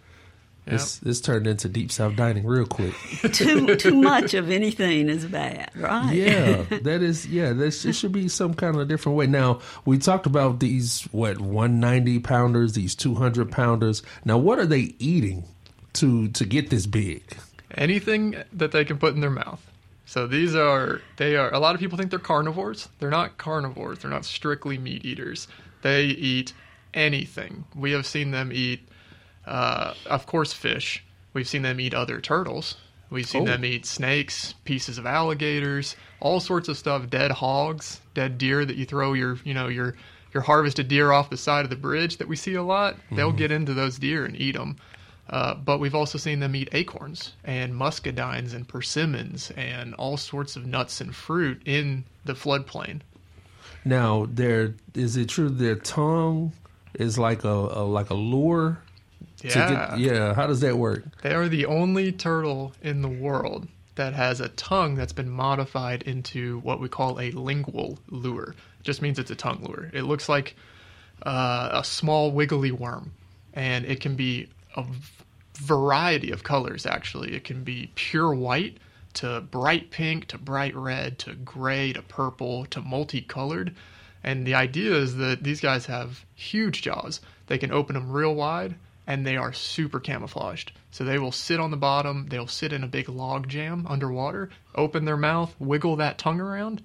[0.65, 0.73] Yep.
[0.73, 2.95] this, this turned into deep south dining real quick.
[3.33, 6.11] too too much of anything is bad, right?
[6.11, 7.27] Yeah, that is.
[7.27, 9.27] Yeah, this it should be some kind of a different way.
[9.27, 14.01] Now we talked about these what one ninety pounders, these two hundred pounders.
[14.23, 15.45] Now what are they eating
[15.93, 17.21] to to get this big?
[17.77, 19.61] anything that they can put in their mouth.
[20.05, 22.89] So these are they are a lot of people think they're carnivores.
[22.99, 23.99] They're not carnivores.
[23.99, 25.47] They're not strictly meat eaters.
[25.81, 26.53] They eat
[26.93, 27.65] anything.
[27.75, 28.87] We have seen them eat
[29.45, 31.03] uh, of course fish.
[31.33, 32.75] We've seen them eat other turtles.
[33.09, 33.51] We've seen Oh.
[33.51, 38.75] them eat snakes, pieces of alligators, all sorts of stuff, dead hogs, dead deer that
[38.77, 39.95] you throw your, you know, your
[40.33, 42.97] your harvested deer off the side of the bridge that we see a lot.
[43.11, 44.75] They'll get into those deer and eat them.
[45.29, 50.55] Uh, but we've also seen them eat acorns and muscadines and persimmons and all sorts
[50.55, 53.01] of nuts and fruit in the floodplain.
[53.83, 56.53] Now, their is it true their tongue
[56.93, 58.79] is like a, a like a lure?
[59.43, 59.95] Yeah.
[59.95, 60.33] get- yeah.
[60.33, 61.03] How does that work?
[61.21, 66.03] They are the only turtle in the world that has a tongue that's been modified
[66.03, 68.55] into what we call a lingual lure.
[68.79, 69.89] It just means it's a tongue lure.
[69.93, 70.55] It looks like
[71.25, 73.13] uh, a small wiggly worm,
[73.53, 74.83] and it can be a
[75.57, 76.85] variety of colors.
[76.85, 78.77] Actually, it can be pure white
[79.15, 83.75] to bright pink to bright red to gray to purple to multicolored.
[84.23, 87.21] And the idea is that these guys have huge jaws.
[87.47, 88.75] They can open them real wide
[89.07, 90.71] and they are super camouflaged.
[90.91, 94.49] So they will sit on the bottom, they'll sit in a big log jam underwater,
[94.73, 96.81] open their mouth, wiggle that tongue around,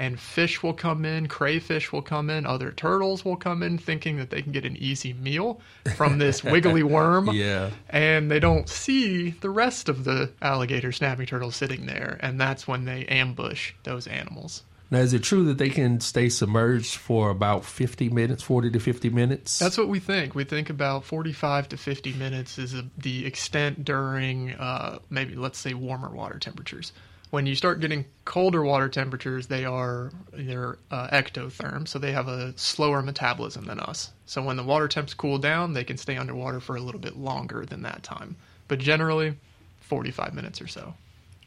[0.00, 4.16] and fish will come in, crayfish will come in, other turtles will come in thinking
[4.16, 5.60] that they can get an easy meal
[5.94, 7.28] from this wiggly worm.
[7.34, 7.68] Yeah.
[7.90, 12.66] And they don't see the rest of the alligator snapping turtles sitting there, and that's
[12.66, 14.62] when they ambush those animals.
[14.90, 18.80] Now, is it true that they can stay submerged for about fifty minutes, forty to
[18.80, 19.58] fifty minutes?
[19.58, 20.34] That's what we think.
[20.34, 25.74] We think about 45 to 50 minutes is the extent during uh, maybe, let's say,
[25.74, 26.92] warmer water temperatures.
[27.30, 32.26] When you start getting colder water temperatures, they are they're uh, ectotherm, so they have
[32.26, 34.10] a slower metabolism than us.
[34.26, 37.16] So when the water temps cool down, they can stay underwater for a little bit
[37.16, 38.36] longer than that time.
[38.66, 39.36] But generally,
[39.80, 40.94] 45 minutes or so.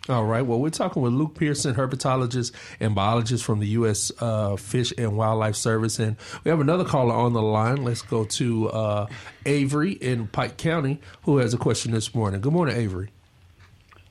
[0.09, 0.41] All right.
[0.41, 4.11] Well, we're talking with Luke Pearson, herpetologist and biologist from the U.S.
[4.19, 7.85] Uh, Fish and Wildlife Service, and we have another caller on the line.
[7.85, 9.07] Let's go to uh,
[9.45, 12.41] Avery in Pike County, who has a question this morning.
[12.41, 13.11] Good morning, Avery.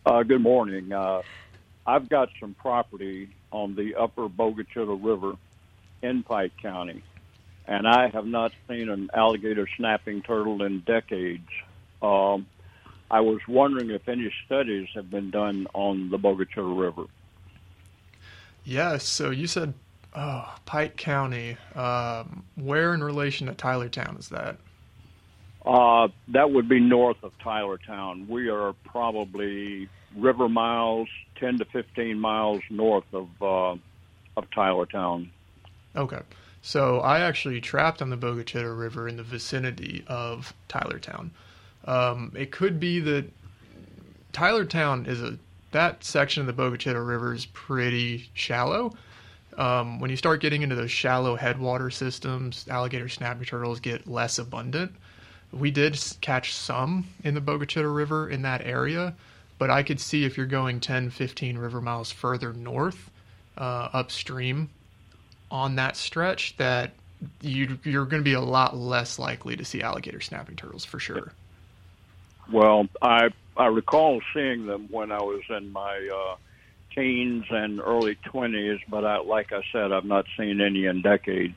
[0.07, 0.91] Uh, good morning.
[1.87, 5.37] I've got some property on the upper Bogue Chitto River
[6.03, 7.03] in Pike County,
[7.67, 11.49] and I have not seen an alligator snapping turtle in decades.
[12.01, 12.47] Um,
[13.11, 17.05] I was wondering if any studies have been done on the Bogue Chitto River.
[18.65, 19.05] Yes.
[19.05, 19.75] So you said
[20.15, 21.57] oh, Pike County.
[21.75, 24.57] Um, where in relation to Tylertown is that?
[25.65, 28.27] Uh, that would be north of Tylertown.
[28.29, 33.77] We are probably river miles, 10 to 15 miles north of uh,
[34.37, 35.31] of Tylertown.
[35.95, 36.21] Okay.
[36.63, 41.31] So I actually trapped on the Bogue Chitto River in the vicinity of Tylertown.
[41.85, 43.25] Um, it could be that
[44.33, 45.39] Tylertown is a
[45.73, 48.93] that section of the Bogue Chitto River is pretty shallow.
[49.57, 54.39] Um, when you start getting into those shallow headwater systems, alligator snapping turtles get less
[54.39, 54.95] abundant.
[55.53, 59.15] We did catch some in the Bogue Chitto River in that area,
[59.59, 63.11] but I could see if you're going 10, 15 river miles further north,
[63.57, 64.71] uh, upstream,
[65.51, 66.93] on that stretch, that
[67.43, 70.99] you, you're going to be a lot less likely to see alligator snapping turtles for
[70.99, 71.33] sure.
[72.51, 76.37] Well, I I recall seeing them when I was in my uh,
[76.95, 81.57] teens and early twenties, but I, like I said, I've not seen any in decades.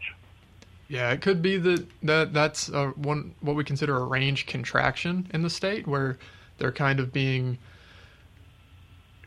[0.87, 5.27] Yeah, it could be that that that's uh one what we consider a range contraction
[5.33, 6.17] in the state, where
[6.57, 7.57] they're kind of being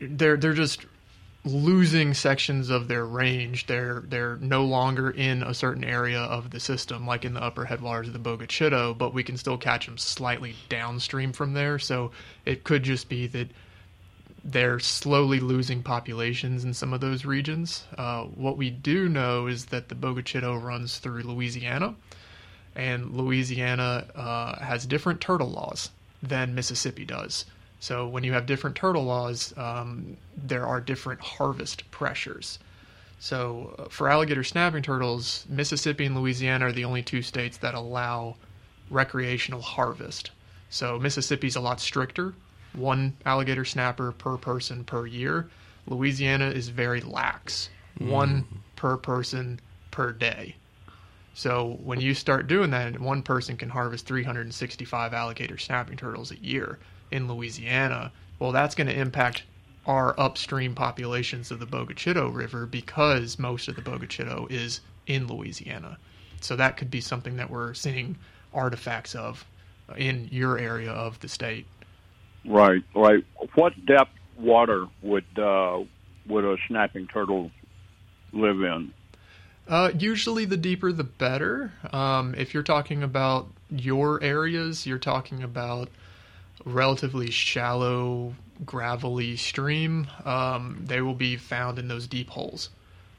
[0.01, 0.85] they're they're just
[1.45, 3.67] losing sections of their range.
[3.67, 7.65] They're they're no longer in a certain area of the system, like in the upper
[7.65, 11.79] headwaters of the Bogue Chitto, but we can still catch them slightly downstream from there.
[11.79, 12.11] So
[12.45, 13.49] it could just be that
[14.43, 17.85] they're slowly losing populations in some of those regions.
[17.97, 21.95] Uh, what we do know is that the Bogue Chitto runs through Louisiana,
[22.75, 25.89] and Louisiana uh, has different turtle laws
[26.21, 27.45] than Mississippi does.
[27.79, 32.59] So when you have different turtle laws, um, there are different harvest pressures.
[33.19, 37.73] So uh, for alligator snapping turtles, Mississippi and Louisiana are the only two states that
[37.73, 38.35] allow
[38.89, 40.31] recreational harvest.
[40.69, 42.33] So Mississippi's a lot stricter,
[42.73, 45.49] one alligator snapper per person per year.
[45.87, 48.57] Louisiana is very lax, one hmm.
[48.75, 49.59] per person
[49.91, 50.55] per day.
[51.33, 56.37] So when you start doing that, one person can harvest 365 alligator snapping turtles a
[56.37, 56.79] year
[57.11, 58.11] in Louisiana.
[58.39, 59.43] Well, that's going to impact
[59.85, 64.81] our upstream populations of the Bogue Chitto River because most of the Bogue Chitto is
[65.07, 65.97] in Louisiana.
[66.41, 68.17] So that could be something that we're seeing
[68.53, 69.45] artifacts of
[69.97, 71.65] in your area of the state.
[72.45, 73.23] Right, right.
[73.55, 75.79] What depth water would uh,
[76.27, 77.51] would a snapping turtle
[78.31, 78.93] live in?
[79.67, 81.73] Uh, usually, the deeper the better.
[81.93, 85.89] Um, if you're talking about your areas, you're talking about
[86.65, 88.33] relatively shallow,
[88.65, 90.07] gravelly stream.
[90.25, 92.69] Um, they will be found in those deep holes.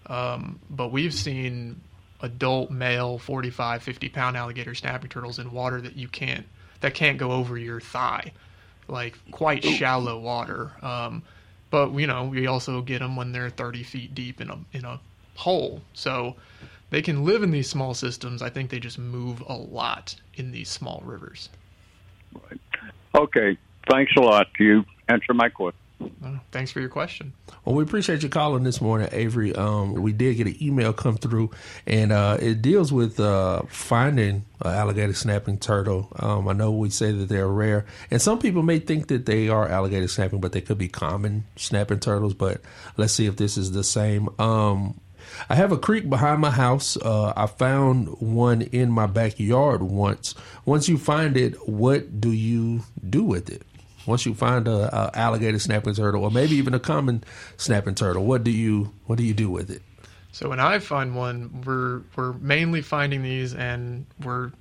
[0.07, 1.81] Um, but we've seen
[2.21, 6.47] adult male 45, 50 pound alligator snapping turtles in water that you can't
[6.81, 8.33] that can't go over your thigh,
[8.91, 10.73] like quite shallow water.
[10.83, 11.23] Um,
[11.71, 14.85] but you know, we also get them when they're 30 feet deep in a in
[14.85, 15.01] a
[15.37, 15.83] hole.
[15.95, 16.37] So
[16.91, 18.43] they can live in these small systems.
[18.43, 21.49] I think they just move a lot in these small rivers.
[22.35, 22.61] Right.
[23.15, 23.57] Okay.
[23.89, 24.49] Thanks a lot.
[24.59, 25.79] You answer my question.
[26.53, 27.33] Thanks for your question.
[27.65, 29.55] Well, we appreciate you calling this morning, Avery.
[29.55, 31.51] Um, we did get an email come through,
[31.87, 36.09] and uh, it deals with uh, finding alligator snapping turtle.
[36.17, 39.49] Um, I know we say that they're rare, and some people may think that they
[39.49, 42.35] are alligator snapping, but they could be common snapping turtles.
[42.35, 42.61] But
[42.97, 44.29] let's see if this is the same.
[44.41, 44.99] Um,
[45.49, 46.97] I have a creek behind my house.
[46.97, 50.35] Uh, I found one in my backyard once.
[50.65, 53.63] Once you find it, what do you do with it?
[54.07, 57.23] Once you find a, a alligator snapping turtle, or maybe even a common
[57.57, 59.83] snapping turtle, what do you what do you do with it?
[60.33, 64.53] So when I find one, we're we're mainly finding these, and we're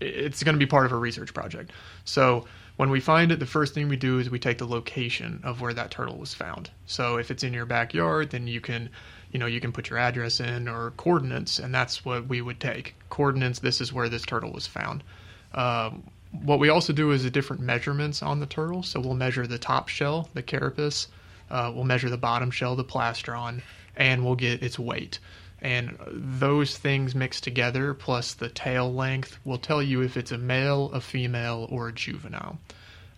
[0.00, 1.70] it's going to be part of a research project.
[2.04, 5.40] So when we find it, the first thing we do is we take the location
[5.44, 6.70] of where that turtle was found.
[6.86, 8.88] So if it's in your backyard, then you can,
[9.30, 12.60] you know, you can put your address in or coordinates, and that's what we would
[12.60, 12.96] take.
[13.10, 13.60] Coordinates.
[13.60, 15.04] This is where this turtle was found.
[15.54, 18.82] Um, what we also do is different measurements on the turtle.
[18.82, 21.08] So we'll measure the top shell, the carapace.
[21.50, 23.60] Uh, we'll measure the bottom shell, the plastron,
[23.96, 25.18] and we'll get its weight.
[25.60, 30.38] And those things mixed together, plus the tail length, will tell you if it's a
[30.38, 32.58] male, a female, or a juvenile.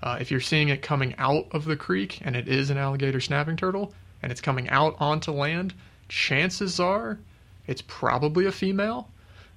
[0.02, 3.20] Uh, if you're seeing it coming out of the creek and it is an alligator
[3.20, 5.72] snapping turtle and it's coming out onto land,
[6.08, 7.18] chances are
[7.66, 9.08] it's probably a female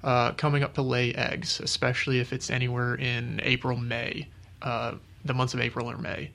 [0.03, 4.27] uh, coming up to lay eggs, especially if it's anywhere in April, May,
[4.61, 6.31] uh, the months of April or May.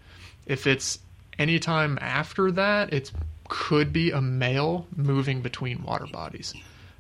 [0.46, 0.98] If it's
[1.38, 3.12] anytime after that, it
[3.48, 6.55] could be a male moving between water bodies.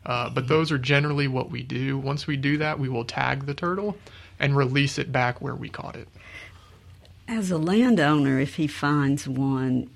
[0.04, 1.96] Uh, but those are generally what we do.
[1.98, 3.96] Once we do that, we will tag the turtle
[4.40, 6.08] and release it back where we caught it.
[7.28, 9.88] As a landowner, if he finds one,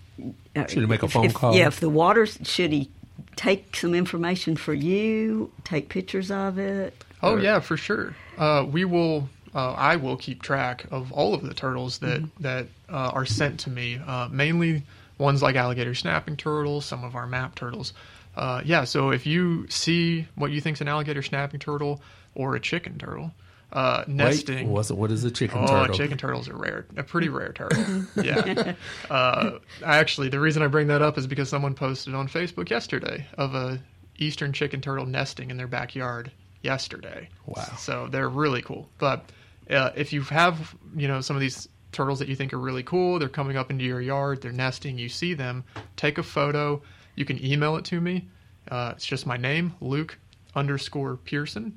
[0.54, 1.54] uh, Should he make a phone if- call?
[1.56, 2.88] Yeah, if the water should he
[3.36, 7.04] take some information for you, take pictures of it?
[7.22, 8.14] Oh Or- yeah, for sure.
[8.36, 9.28] Uh, we will.
[9.54, 13.60] Uh, I will keep track of all of the turtles that that uh, are sent
[13.60, 13.98] to me.
[14.04, 14.82] Uh, mainly
[15.16, 17.94] ones like alligator snapping turtles, some of our map turtles.
[18.36, 18.84] Uh, yeah.
[18.84, 22.02] So if you see what you think is an alligator snapping turtle
[22.34, 23.32] or a chicken turtle
[23.72, 25.96] uh, nesting, Wait, what's what is a chicken Oh, turtle?
[25.96, 26.86] chicken turtles are rare.
[26.96, 28.04] A pretty rare turtle.
[28.22, 28.74] yeah.
[29.10, 33.26] Uh, actually, the reason I bring that up is because someone posted on Facebook yesterday
[33.36, 33.80] of a
[34.18, 36.30] eastern chicken turtle nesting in their backyard
[36.62, 37.28] yesterday.
[37.46, 37.64] Wow.
[37.78, 38.88] So they're really cool.
[38.98, 39.24] But
[39.70, 42.82] uh, if you have, you know, some of these turtles that you think are really
[42.82, 45.64] cool, they're coming up into your yard, they're nesting, you see them,
[45.96, 46.80] take a photo.
[47.14, 48.28] You can email it to me.
[48.70, 50.18] Uh, it's just my name, Luke
[50.54, 51.76] underscore Pearson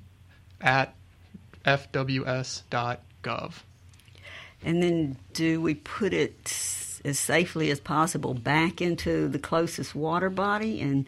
[0.61, 0.95] at
[1.65, 3.53] fws.gov.
[4.63, 6.51] And then do we put it
[7.05, 11.05] as safely as possible back into the closest water body, and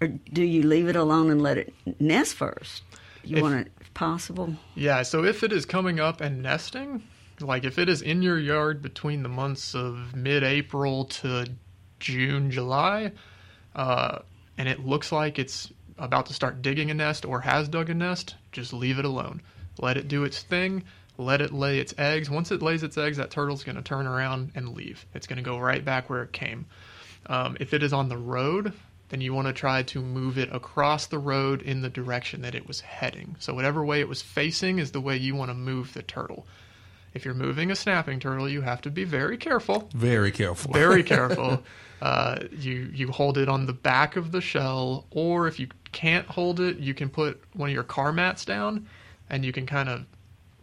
[0.00, 2.82] or do you leave it alone and let it nest first?
[3.22, 4.56] You If- want it, if possible.
[4.74, 7.04] Yeah, so if it is coming up and nesting,
[7.40, 11.46] like if it is in your yard between the months of mid April to
[12.00, 13.12] June, July,
[13.76, 14.18] uh,
[14.58, 17.94] and it looks like it's about to start digging a nest or has dug a
[17.94, 19.40] nest, just leave it alone.
[19.78, 20.84] Let it do its thing.
[21.16, 22.28] Let it lay its eggs.
[22.28, 25.06] Once it lays its eggs, that turtle's going to turn around and leave.
[25.14, 26.66] It's going to go right back where it came.
[27.26, 28.72] Um, if it is on the road,
[29.08, 32.54] then you want to try to move it across the road in the direction that
[32.54, 33.36] it was heading.
[33.38, 36.46] So, whatever way it was facing is the way you want to move the turtle.
[37.14, 39.88] If you're moving a snapping turtle, you have to be very careful.
[39.94, 40.72] Very careful.
[40.72, 41.62] Very careful.
[42.02, 46.26] uh, you you hold it on the back of the shell, or if you can't
[46.26, 48.88] hold it, you can put one of your car mats down,
[49.30, 50.04] and you can kind of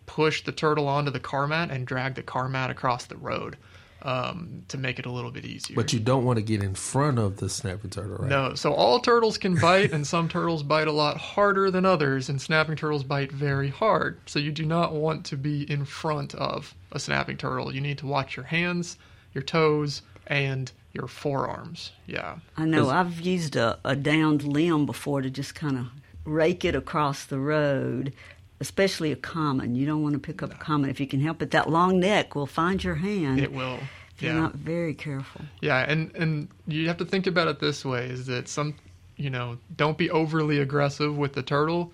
[0.06, 3.58] push the turtle onto the car mat and drag the car mat across the road
[4.04, 5.76] um, to make it a little bit easier.
[5.76, 8.30] But you don't want to get in front of the snapping turtle, right?
[8.30, 12.30] No, so all turtles can bite, and some turtles bite a lot harder than others,
[12.30, 14.20] and snapping turtles bite very hard.
[14.26, 17.74] So you do not want to be in front of a snapping turtle.
[17.74, 18.98] You need to watch your hands,
[19.34, 21.92] your toes, and your forearms.
[22.06, 22.38] Yeah.
[22.58, 22.90] I know.
[22.90, 25.88] I've used a, a downed limb before to just kind of
[26.26, 28.14] rake it across the road
[28.62, 29.76] especially a common.
[29.76, 31.52] You don't want to pick up a common if you can help it.
[31.52, 33.42] That long neck will find your hand.
[33.42, 33.80] It will.
[34.16, 35.42] If you're not very careful.
[35.62, 38.76] Yeah, and and you have to think about it this way: is that some,
[39.18, 41.92] you know, don't be overly aggressive with the turtle,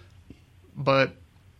[0.75, 1.15] but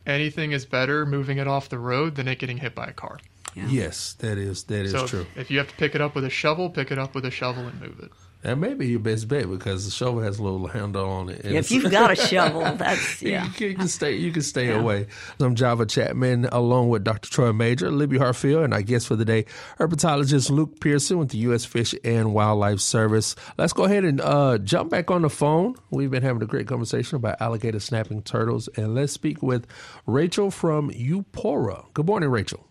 [0.05, 3.17] anything is better moving it off the road than it getting hit by a car.
[3.55, 3.67] Yeah.
[3.69, 5.25] Yes, that is that is so true.
[5.35, 7.25] If, if you have to pick it up with a shovel, pick it up with
[7.25, 8.11] a shovel and move it.
[8.43, 11.43] That may be your best bet because the shovel has a little handle on it.
[11.43, 13.45] if you've got a shovel, that's yeah.
[13.45, 14.15] you, can, you can stay.
[14.15, 14.79] You can stay yeah.
[14.79, 15.07] away.
[15.39, 17.31] I'm Java Chapman, along with Dr.
[17.31, 19.45] Troy Majure, Libby Hartfield, and our guest for the day,
[19.79, 21.65] herpetologist Luke Pearson with the U.S.
[21.65, 23.35] Fish and Wildlife Service.
[23.57, 25.75] Let's go ahead and uh, jump back on the phone.
[25.89, 29.65] We've been having a great conversation about alligator snapping turtles, and let's speak with
[30.05, 31.91] Rachel from Eupora.
[31.95, 32.67] Good morning, Rachel.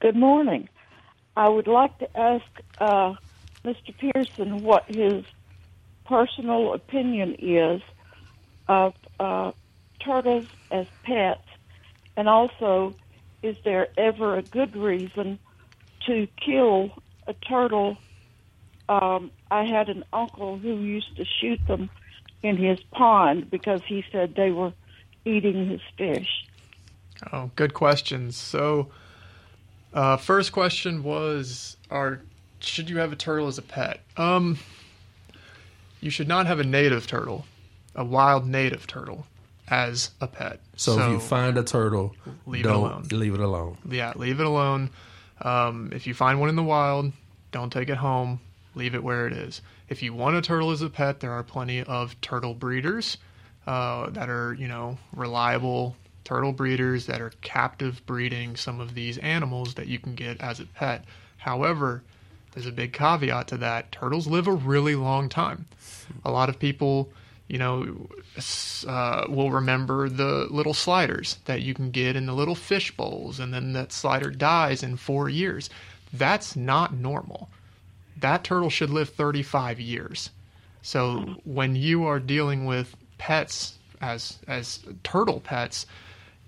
[0.00, 0.68] Good morning.
[1.36, 2.44] I would like to ask.
[2.78, 3.14] Uh,
[3.64, 3.94] Mr.
[3.98, 5.24] Pearson what his
[6.06, 7.82] personal opinion is
[8.68, 9.52] of uh,
[10.04, 11.46] turtles as pets,
[12.16, 12.94] and also,
[13.42, 15.38] is there ever a good reason
[16.06, 16.90] to kill
[17.26, 17.96] a turtle?
[18.88, 21.90] Um, I had an uncle who used to shoot them
[22.42, 24.72] in his pond because he said they were
[25.24, 26.28] eating his fish.
[27.32, 28.36] Oh, good questions.
[28.36, 28.88] So,
[29.92, 32.22] uh, first question was: Are
[32.60, 34.00] should you have a turtle as a pet?
[34.16, 34.58] Um,
[36.00, 37.44] you should not have a native turtle,
[37.94, 39.26] a wild native turtle,
[39.68, 40.60] as a pet.
[40.76, 42.14] So, so if you find a turtle,
[42.46, 43.06] leave it alone.
[43.10, 43.78] Leave it alone.
[43.88, 44.90] Yeah, leave it alone.
[45.42, 47.12] Um, if you find one in the wild,
[47.52, 48.40] don't take it home.
[48.74, 49.62] Leave it where it is.
[49.88, 53.16] If you want a turtle as a pet, there are plenty of turtle breeders
[53.66, 59.18] uh, that are, you know, reliable turtle breeders that are captive breeding some of these
[59.18, 61.04] animals that you can get as a pet.
[61.38, 62.02] However,
[62.52, 63.92] there's a big caveat to that.
[63.92, 65.66] Turtles live a really long time.
[66.24, 67.10] A lot of people,
[67.48, 68.08] you know,
[68.86, 73.38] uh, will remember the little sliders that you can get in the little fish bowls,
[73.38, 75.70] and then that slider dies in four years.
[76.12, 77.48] That's not normal.
[78.16, 80.30] That turtle should live 35 years.
[80.82, 85.86] So when you are dealing with pets as as turtle pets,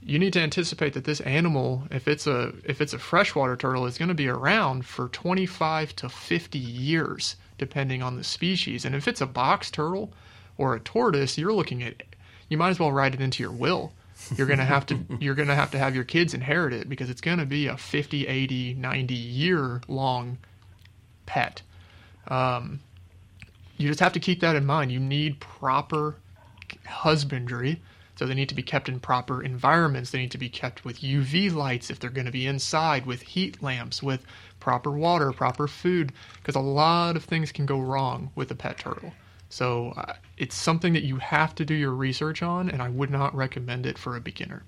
[0.04, 3.86] you need to anticipate that this animal, if it's a if it's a freshwater turtle,
[3.86, 8.84] is going to be around for 25 to 50 years, depending on the species.
[8.84, 10.12] And if it's a box turtle
[10.58, 12.02] or a tortoise, you're looking at
[12.48, 13.92] you might as well write it into your will.
[14.36, 16.88] You're going to have to you're going to have to have your kids inherit it
[16.88, 20.38] because it's going to be a 50, 80, 90 year long
[21.26, 21.62] pet.
[22.28, 22.80] Um,
[23.76, 24.90] you just have to keep that in mind.
[24.90, 26.16] You need proper
[26.86, 27.80] husbandry
[28.16, 30.10] so they need to be kept in proper environments.
[30.10, 33.22] They need to be kept with UV lights if they're going to be inside, with
[33.22, 34.24] heat lamps, with
[34.60, 38.78] proper water, proper food, because a lot of things can go wrong with a pet
[38.78, 39.12] turtle.
[39.48, 43.10] So uh, it's something that you have to do your research on, and I would
[43.10, 44.62] not recommend it for a beginner.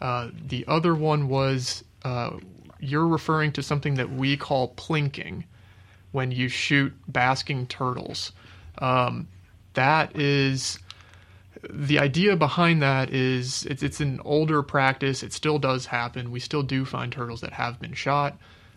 [0.00, 2.38] Uh, the other one was uh,
[2.80, 5.44] you're referring to something that we call plinking
[6.10, 8.32] when you shoot basking turtles.
[8.78, 9.28] Um,
[9.74, 10.78] that is
[11.70, 15.22] the idea behind that is it's, it's an older practice.
[15.22, 16.30] It still does happen.
[16.30, 18.36] We still do find turtles that have been shot.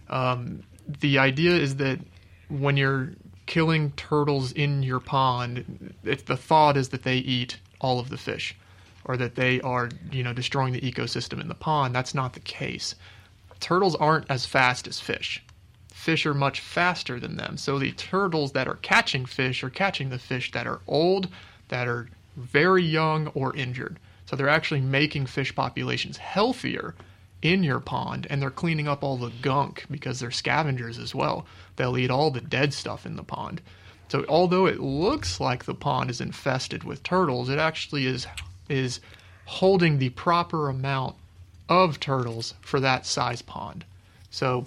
[0.10, 0.64] Um,
[1.00, 2.00] the idea is that
[2.50, 3.14] when you're
[3.48, 8.18] killing turtles in your pond, it's, the thought is that they eat all of the
[8.18, 8.56] fish
[9.06, 11.94] or that they are, you know, destroying the ecosystem in the pond.
[11.96, 12.96] That's not the case.
[13.60, 15.44] Turtles aren't as fast as fish.
[15.92, 17.58] Fish are much faster than them.
[17.58, 21.30] So the turtles that are catching fish are catching the fish that are old,
[21.70, 24.00] that are very young or injured.
[24.26, 26.96] So they're actually making fish populations healthier
[27.42, 31.46] in your pond and they're cleaning up all the gunk because they're scavengers as well.
[31.76, 33.62] They'll eat all the dead stuff in the pond.
[34.08, 38.28] So although it looks like the pond is infested with turtles, it actually is
[38.70, 39.00] is
[39.46, 41.16] holding the proper amount
[41.70, 43.86] of turtles for that size pond.
[44.30, 44.66] So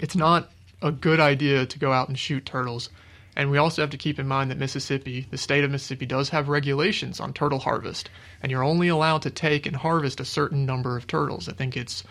[0.00, 0.50] it's not
[0.82, 2.90] a good idea to go out and shoot turtles.
[3.36, 6.30] And we also have to keep in mind that Mississippi, the state of Mississippi, does
[6.30, 8.10] have regulations on turtle harvest.
[8.42, 11.48] And you're only allowed to take and harvest a certain number of turtles.
[11.48, 12.02] I think it's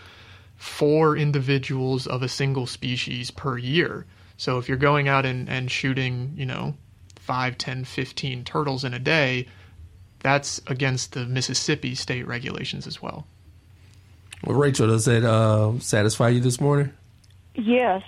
[0.56, 4.06] four individuals of a single species per year.
[4.36, 6.74] So if you're going out and, and shooting, you know,
[7.16, 9.46] 5, 10, 15 turtles in a day,
[10.20, 13.26] that's against the Mississippi state regulations as well.
[14.44, 16.92] Well, Rachel, does that uh, satisfy you this morning?
[17.54, 18.02] Yes,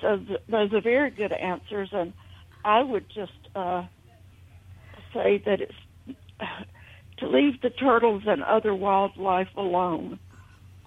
[0.48, 2.12] those are very good answers, and
[2.64, 3.84] I would just uh,
[5.14, 5.74] say that it's
[7.18, 10.18] to leave the turtles and other wildlife alone,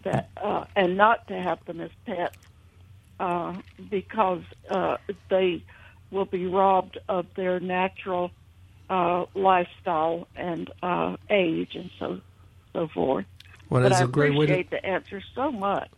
[0.03, 2.37] that uh, and not to have them as pets,
[3.19, 3.55] uh,
[3.89, 4.97] because uh,
[5.29, 5.63] they
[6.11, 8.31] will be robbed of their natural
[8.89, 12.21] uh, lifestyle and uh, age and so
[12.73, 13.25] so forth.
[13.69, 14.69] Well, but that's I a great way appreciate to.
[14.71, 15.89] the answer so much.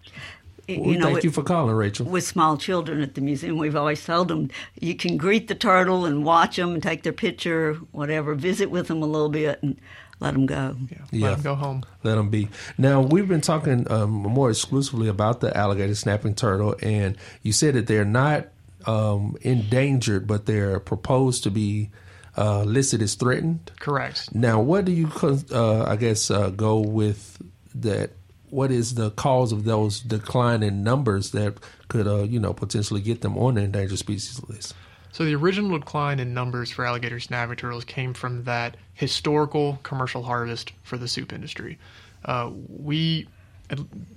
[0.70, 2.06] Well, thank you for calling, Rachel.
[2.06, 4.50] With small children at the museum, we've always told them
[4.80, 8.88] you can greet the turtle and watch them and take their picture, whatever, visit with
[8.88, 9.80] them a little bit and
[10.20, 10.76] let them go.
[11.12, 11.84] Yeah, let them go home.
[12.04, 12.50] Let them be.
[12.78, 17.76] Now we've been talking um, more exclusively about the alligator snapping turtle, and you said
[17.76, 18.48] that they're not
[18.86, 21.92] um, endangered, but they're proposed to be
[22.36, 23.72] uh, listed as threatened.
[23.80, 24.34] Correct.
[24.36, 27.42] Now, what do you, uh, I guess, uh, go with
[27.76, 28.12] that?
[28.50, 31.58] What is the cause of those declining numbers that
[31.90, 34.74] could, uh, you know, potentially get them on the endangered species list?
[35.12, 40.24] So the original decline in numbers for alligator snapping turtles came from that historical commercial
[40.24, 41.80] harvest for the soup industry.
[42.24, 43.28] Uh, we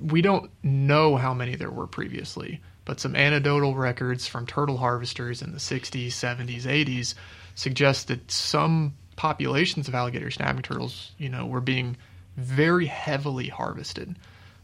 [0.01, 5.43] we don't know how many there were previously, but some anecdotal records from turtle harvesters
[5.43, 7.15] in the 60s, 70s, 80s
[7.55, 11.97] suggest that some populations of alligator snapping turtles, you know, were being
[12.37, 14.17] very heavily harvested.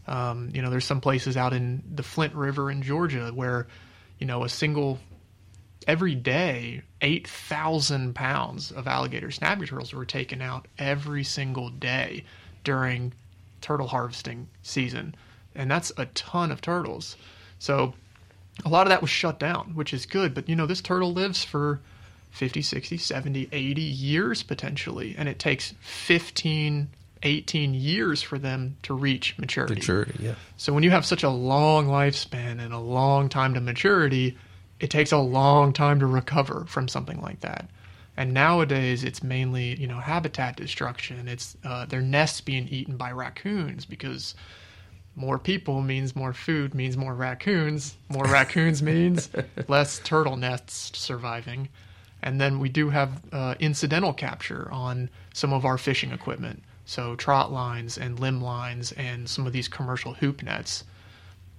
[0.06, 3.66] Um, you know, there's some places out in the Flint River in Georgia where,
[4.18, 4.98] you know, a single
[5.86, 12.24] every day, 8,000 pounds of alligator snapping turtles were taken out every single day
[12.64, 13.12] during
[13.60, 15.14] turtle harvesting season.
[15.54, 17.16] And that's a ton of turtles.
[17.58, 17.94] So
[18.64, 20.34] a lot of that was shut down, which is good.
[20.34, 21.80] But, you know, this turtle lives for
[22.30, 25.14] 50, 60, 70, 80 years potentially.
[25.16, 26.88] And it takes 15,
[27.27, 29.74] 18 years for them to reach maturity.
[29.74, 30.35] Maturity, yeah.
[30.57, 34.39] So when you have such a long lifespan and a long time to maturity,
[34.81, 37.68] it takes a long time to recover from something like that.
[38.16, 41.29] And nowadays, it's mainly you know habitat destruction.
[41.29, 44.35] It's uh, their nests being eaten by raccoons because
[45.16, 47.97] more people means more food means more raccoons.
[48.09, 49.31] More raccoons means
[49.68, 51.68] less turtle nests surviving.
[52.22, 56.62] And then we do have uh, incidental capture on some of our fishing equipment.
[56.87, 60.84] So trot lines and limb lines and some of these commercial hoop nets.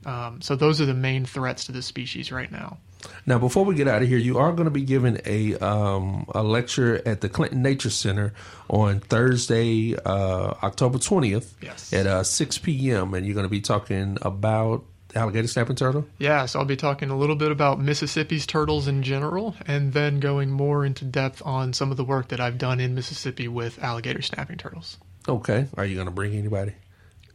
[0.05, 2.77] Um, so those are the main threats to the species right now.
[3.25, 6.25] Now, before we get out of here, you are going to be giving a um,
[6.33, 8.33] a lecture at the Clinton Nature Center
[8.69, 11.93] on Thursday, uh, October twentieth, yes.
[11.93, 13.13] at uh, six p.m.
[13.13, 16.05] And you're going to be talking about alligator snapping turtle.
[16.17, 20.19] Yeah, so I'll be talking a little bit about Mississippi's turtles in general, and then
[20.19, 23.81] going more into depth on some of the work that I've done in Mississippi with
[23.83, 24.97] alligator snapping turtles.
[25.27, 26.73] Okay, are you going to bring anybody?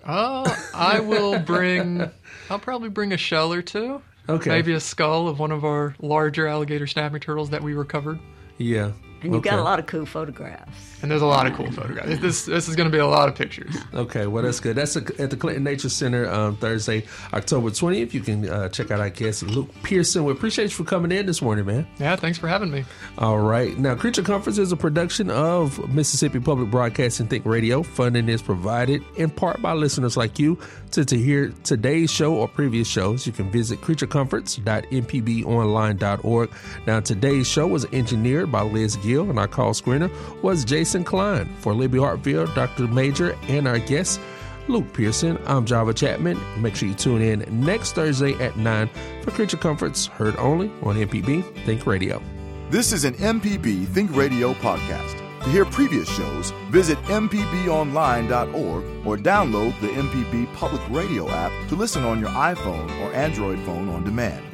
[0.04, 2.10] Uh, I will bring.
[2.50, 4.02] I'll probably bring a shell or two.
[4.28, 4.50] Okay.
[4.50, 8.18] Maybe a skull of one of our larger alligator snapping turtles that we recovered.
[8.58, 8.92] Yeah.
[9.22, 9.50] And you've okay.
[9.50, 10.70] got a lot of cool photographs.
[11.02, 12.20] And there's a lot of cool photographs.
[12.20, 13.74] This this is going to be a lot of pictures.
[13.92, 14.76] Okay, well that's good.
[14.76, 18.12] That's at the Clinton Nature Center um, Thursday, October 20th.
[18.12, 20.24] You can uh, check out our guest Luke Pearson.
[20.24, 21.86] We appreciate you for coming in this morning, man.
[21.98, 22.84] Yeah, thanks for having me.
[23.18, 23.76] All right.
[23.78, 27.82] Now, Creature Comforts is a production of Mississippi Public Broadcasting Think Radio.
[27.82, 30.58] Funding is provided in part by listeners like you.
[30.92, 36.50] To, to hear today's show or previous shows, you can visit creaturecomforts.mpbonline.org.
[36.86, 40.10] Now, today's show was engineered by Liz Gill, and our call screener
[40.42, 41.48] was Jason Klein.
[41.60, 42.88] For Libby Hartfield, Dr.
[42.88, 44.20] Majure, and our guest,
[44.68, 46.38] Luke Pearson, I'm Java Chapman.
[46.60, 48.90] Make sure you tune in next Thursday at 9
[49.22, 52.22] for Creature Comforts, heard only on MPB Think Radio.
[52.68, 55.21] This is an MPB Think Radio podcast.
[55.44, 62.04] To hear previous shows, visit MPBOnline.org or download the MPB Public Radio app to listen
[62.04, 64.44] on your iPhone or Android phone on demand.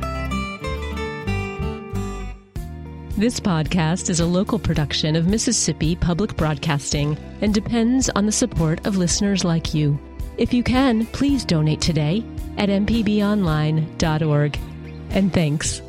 [3.19, 8.87] This podcast is a local production of Mississippi Public Broadcasting and depends on the support
[8.87, 9.99] of listeners like you.
[10.39, 12.25] If you can, please donate today
[12.57, 14.59] at mpbonline.org.
[15.11, 15.83] And thanks.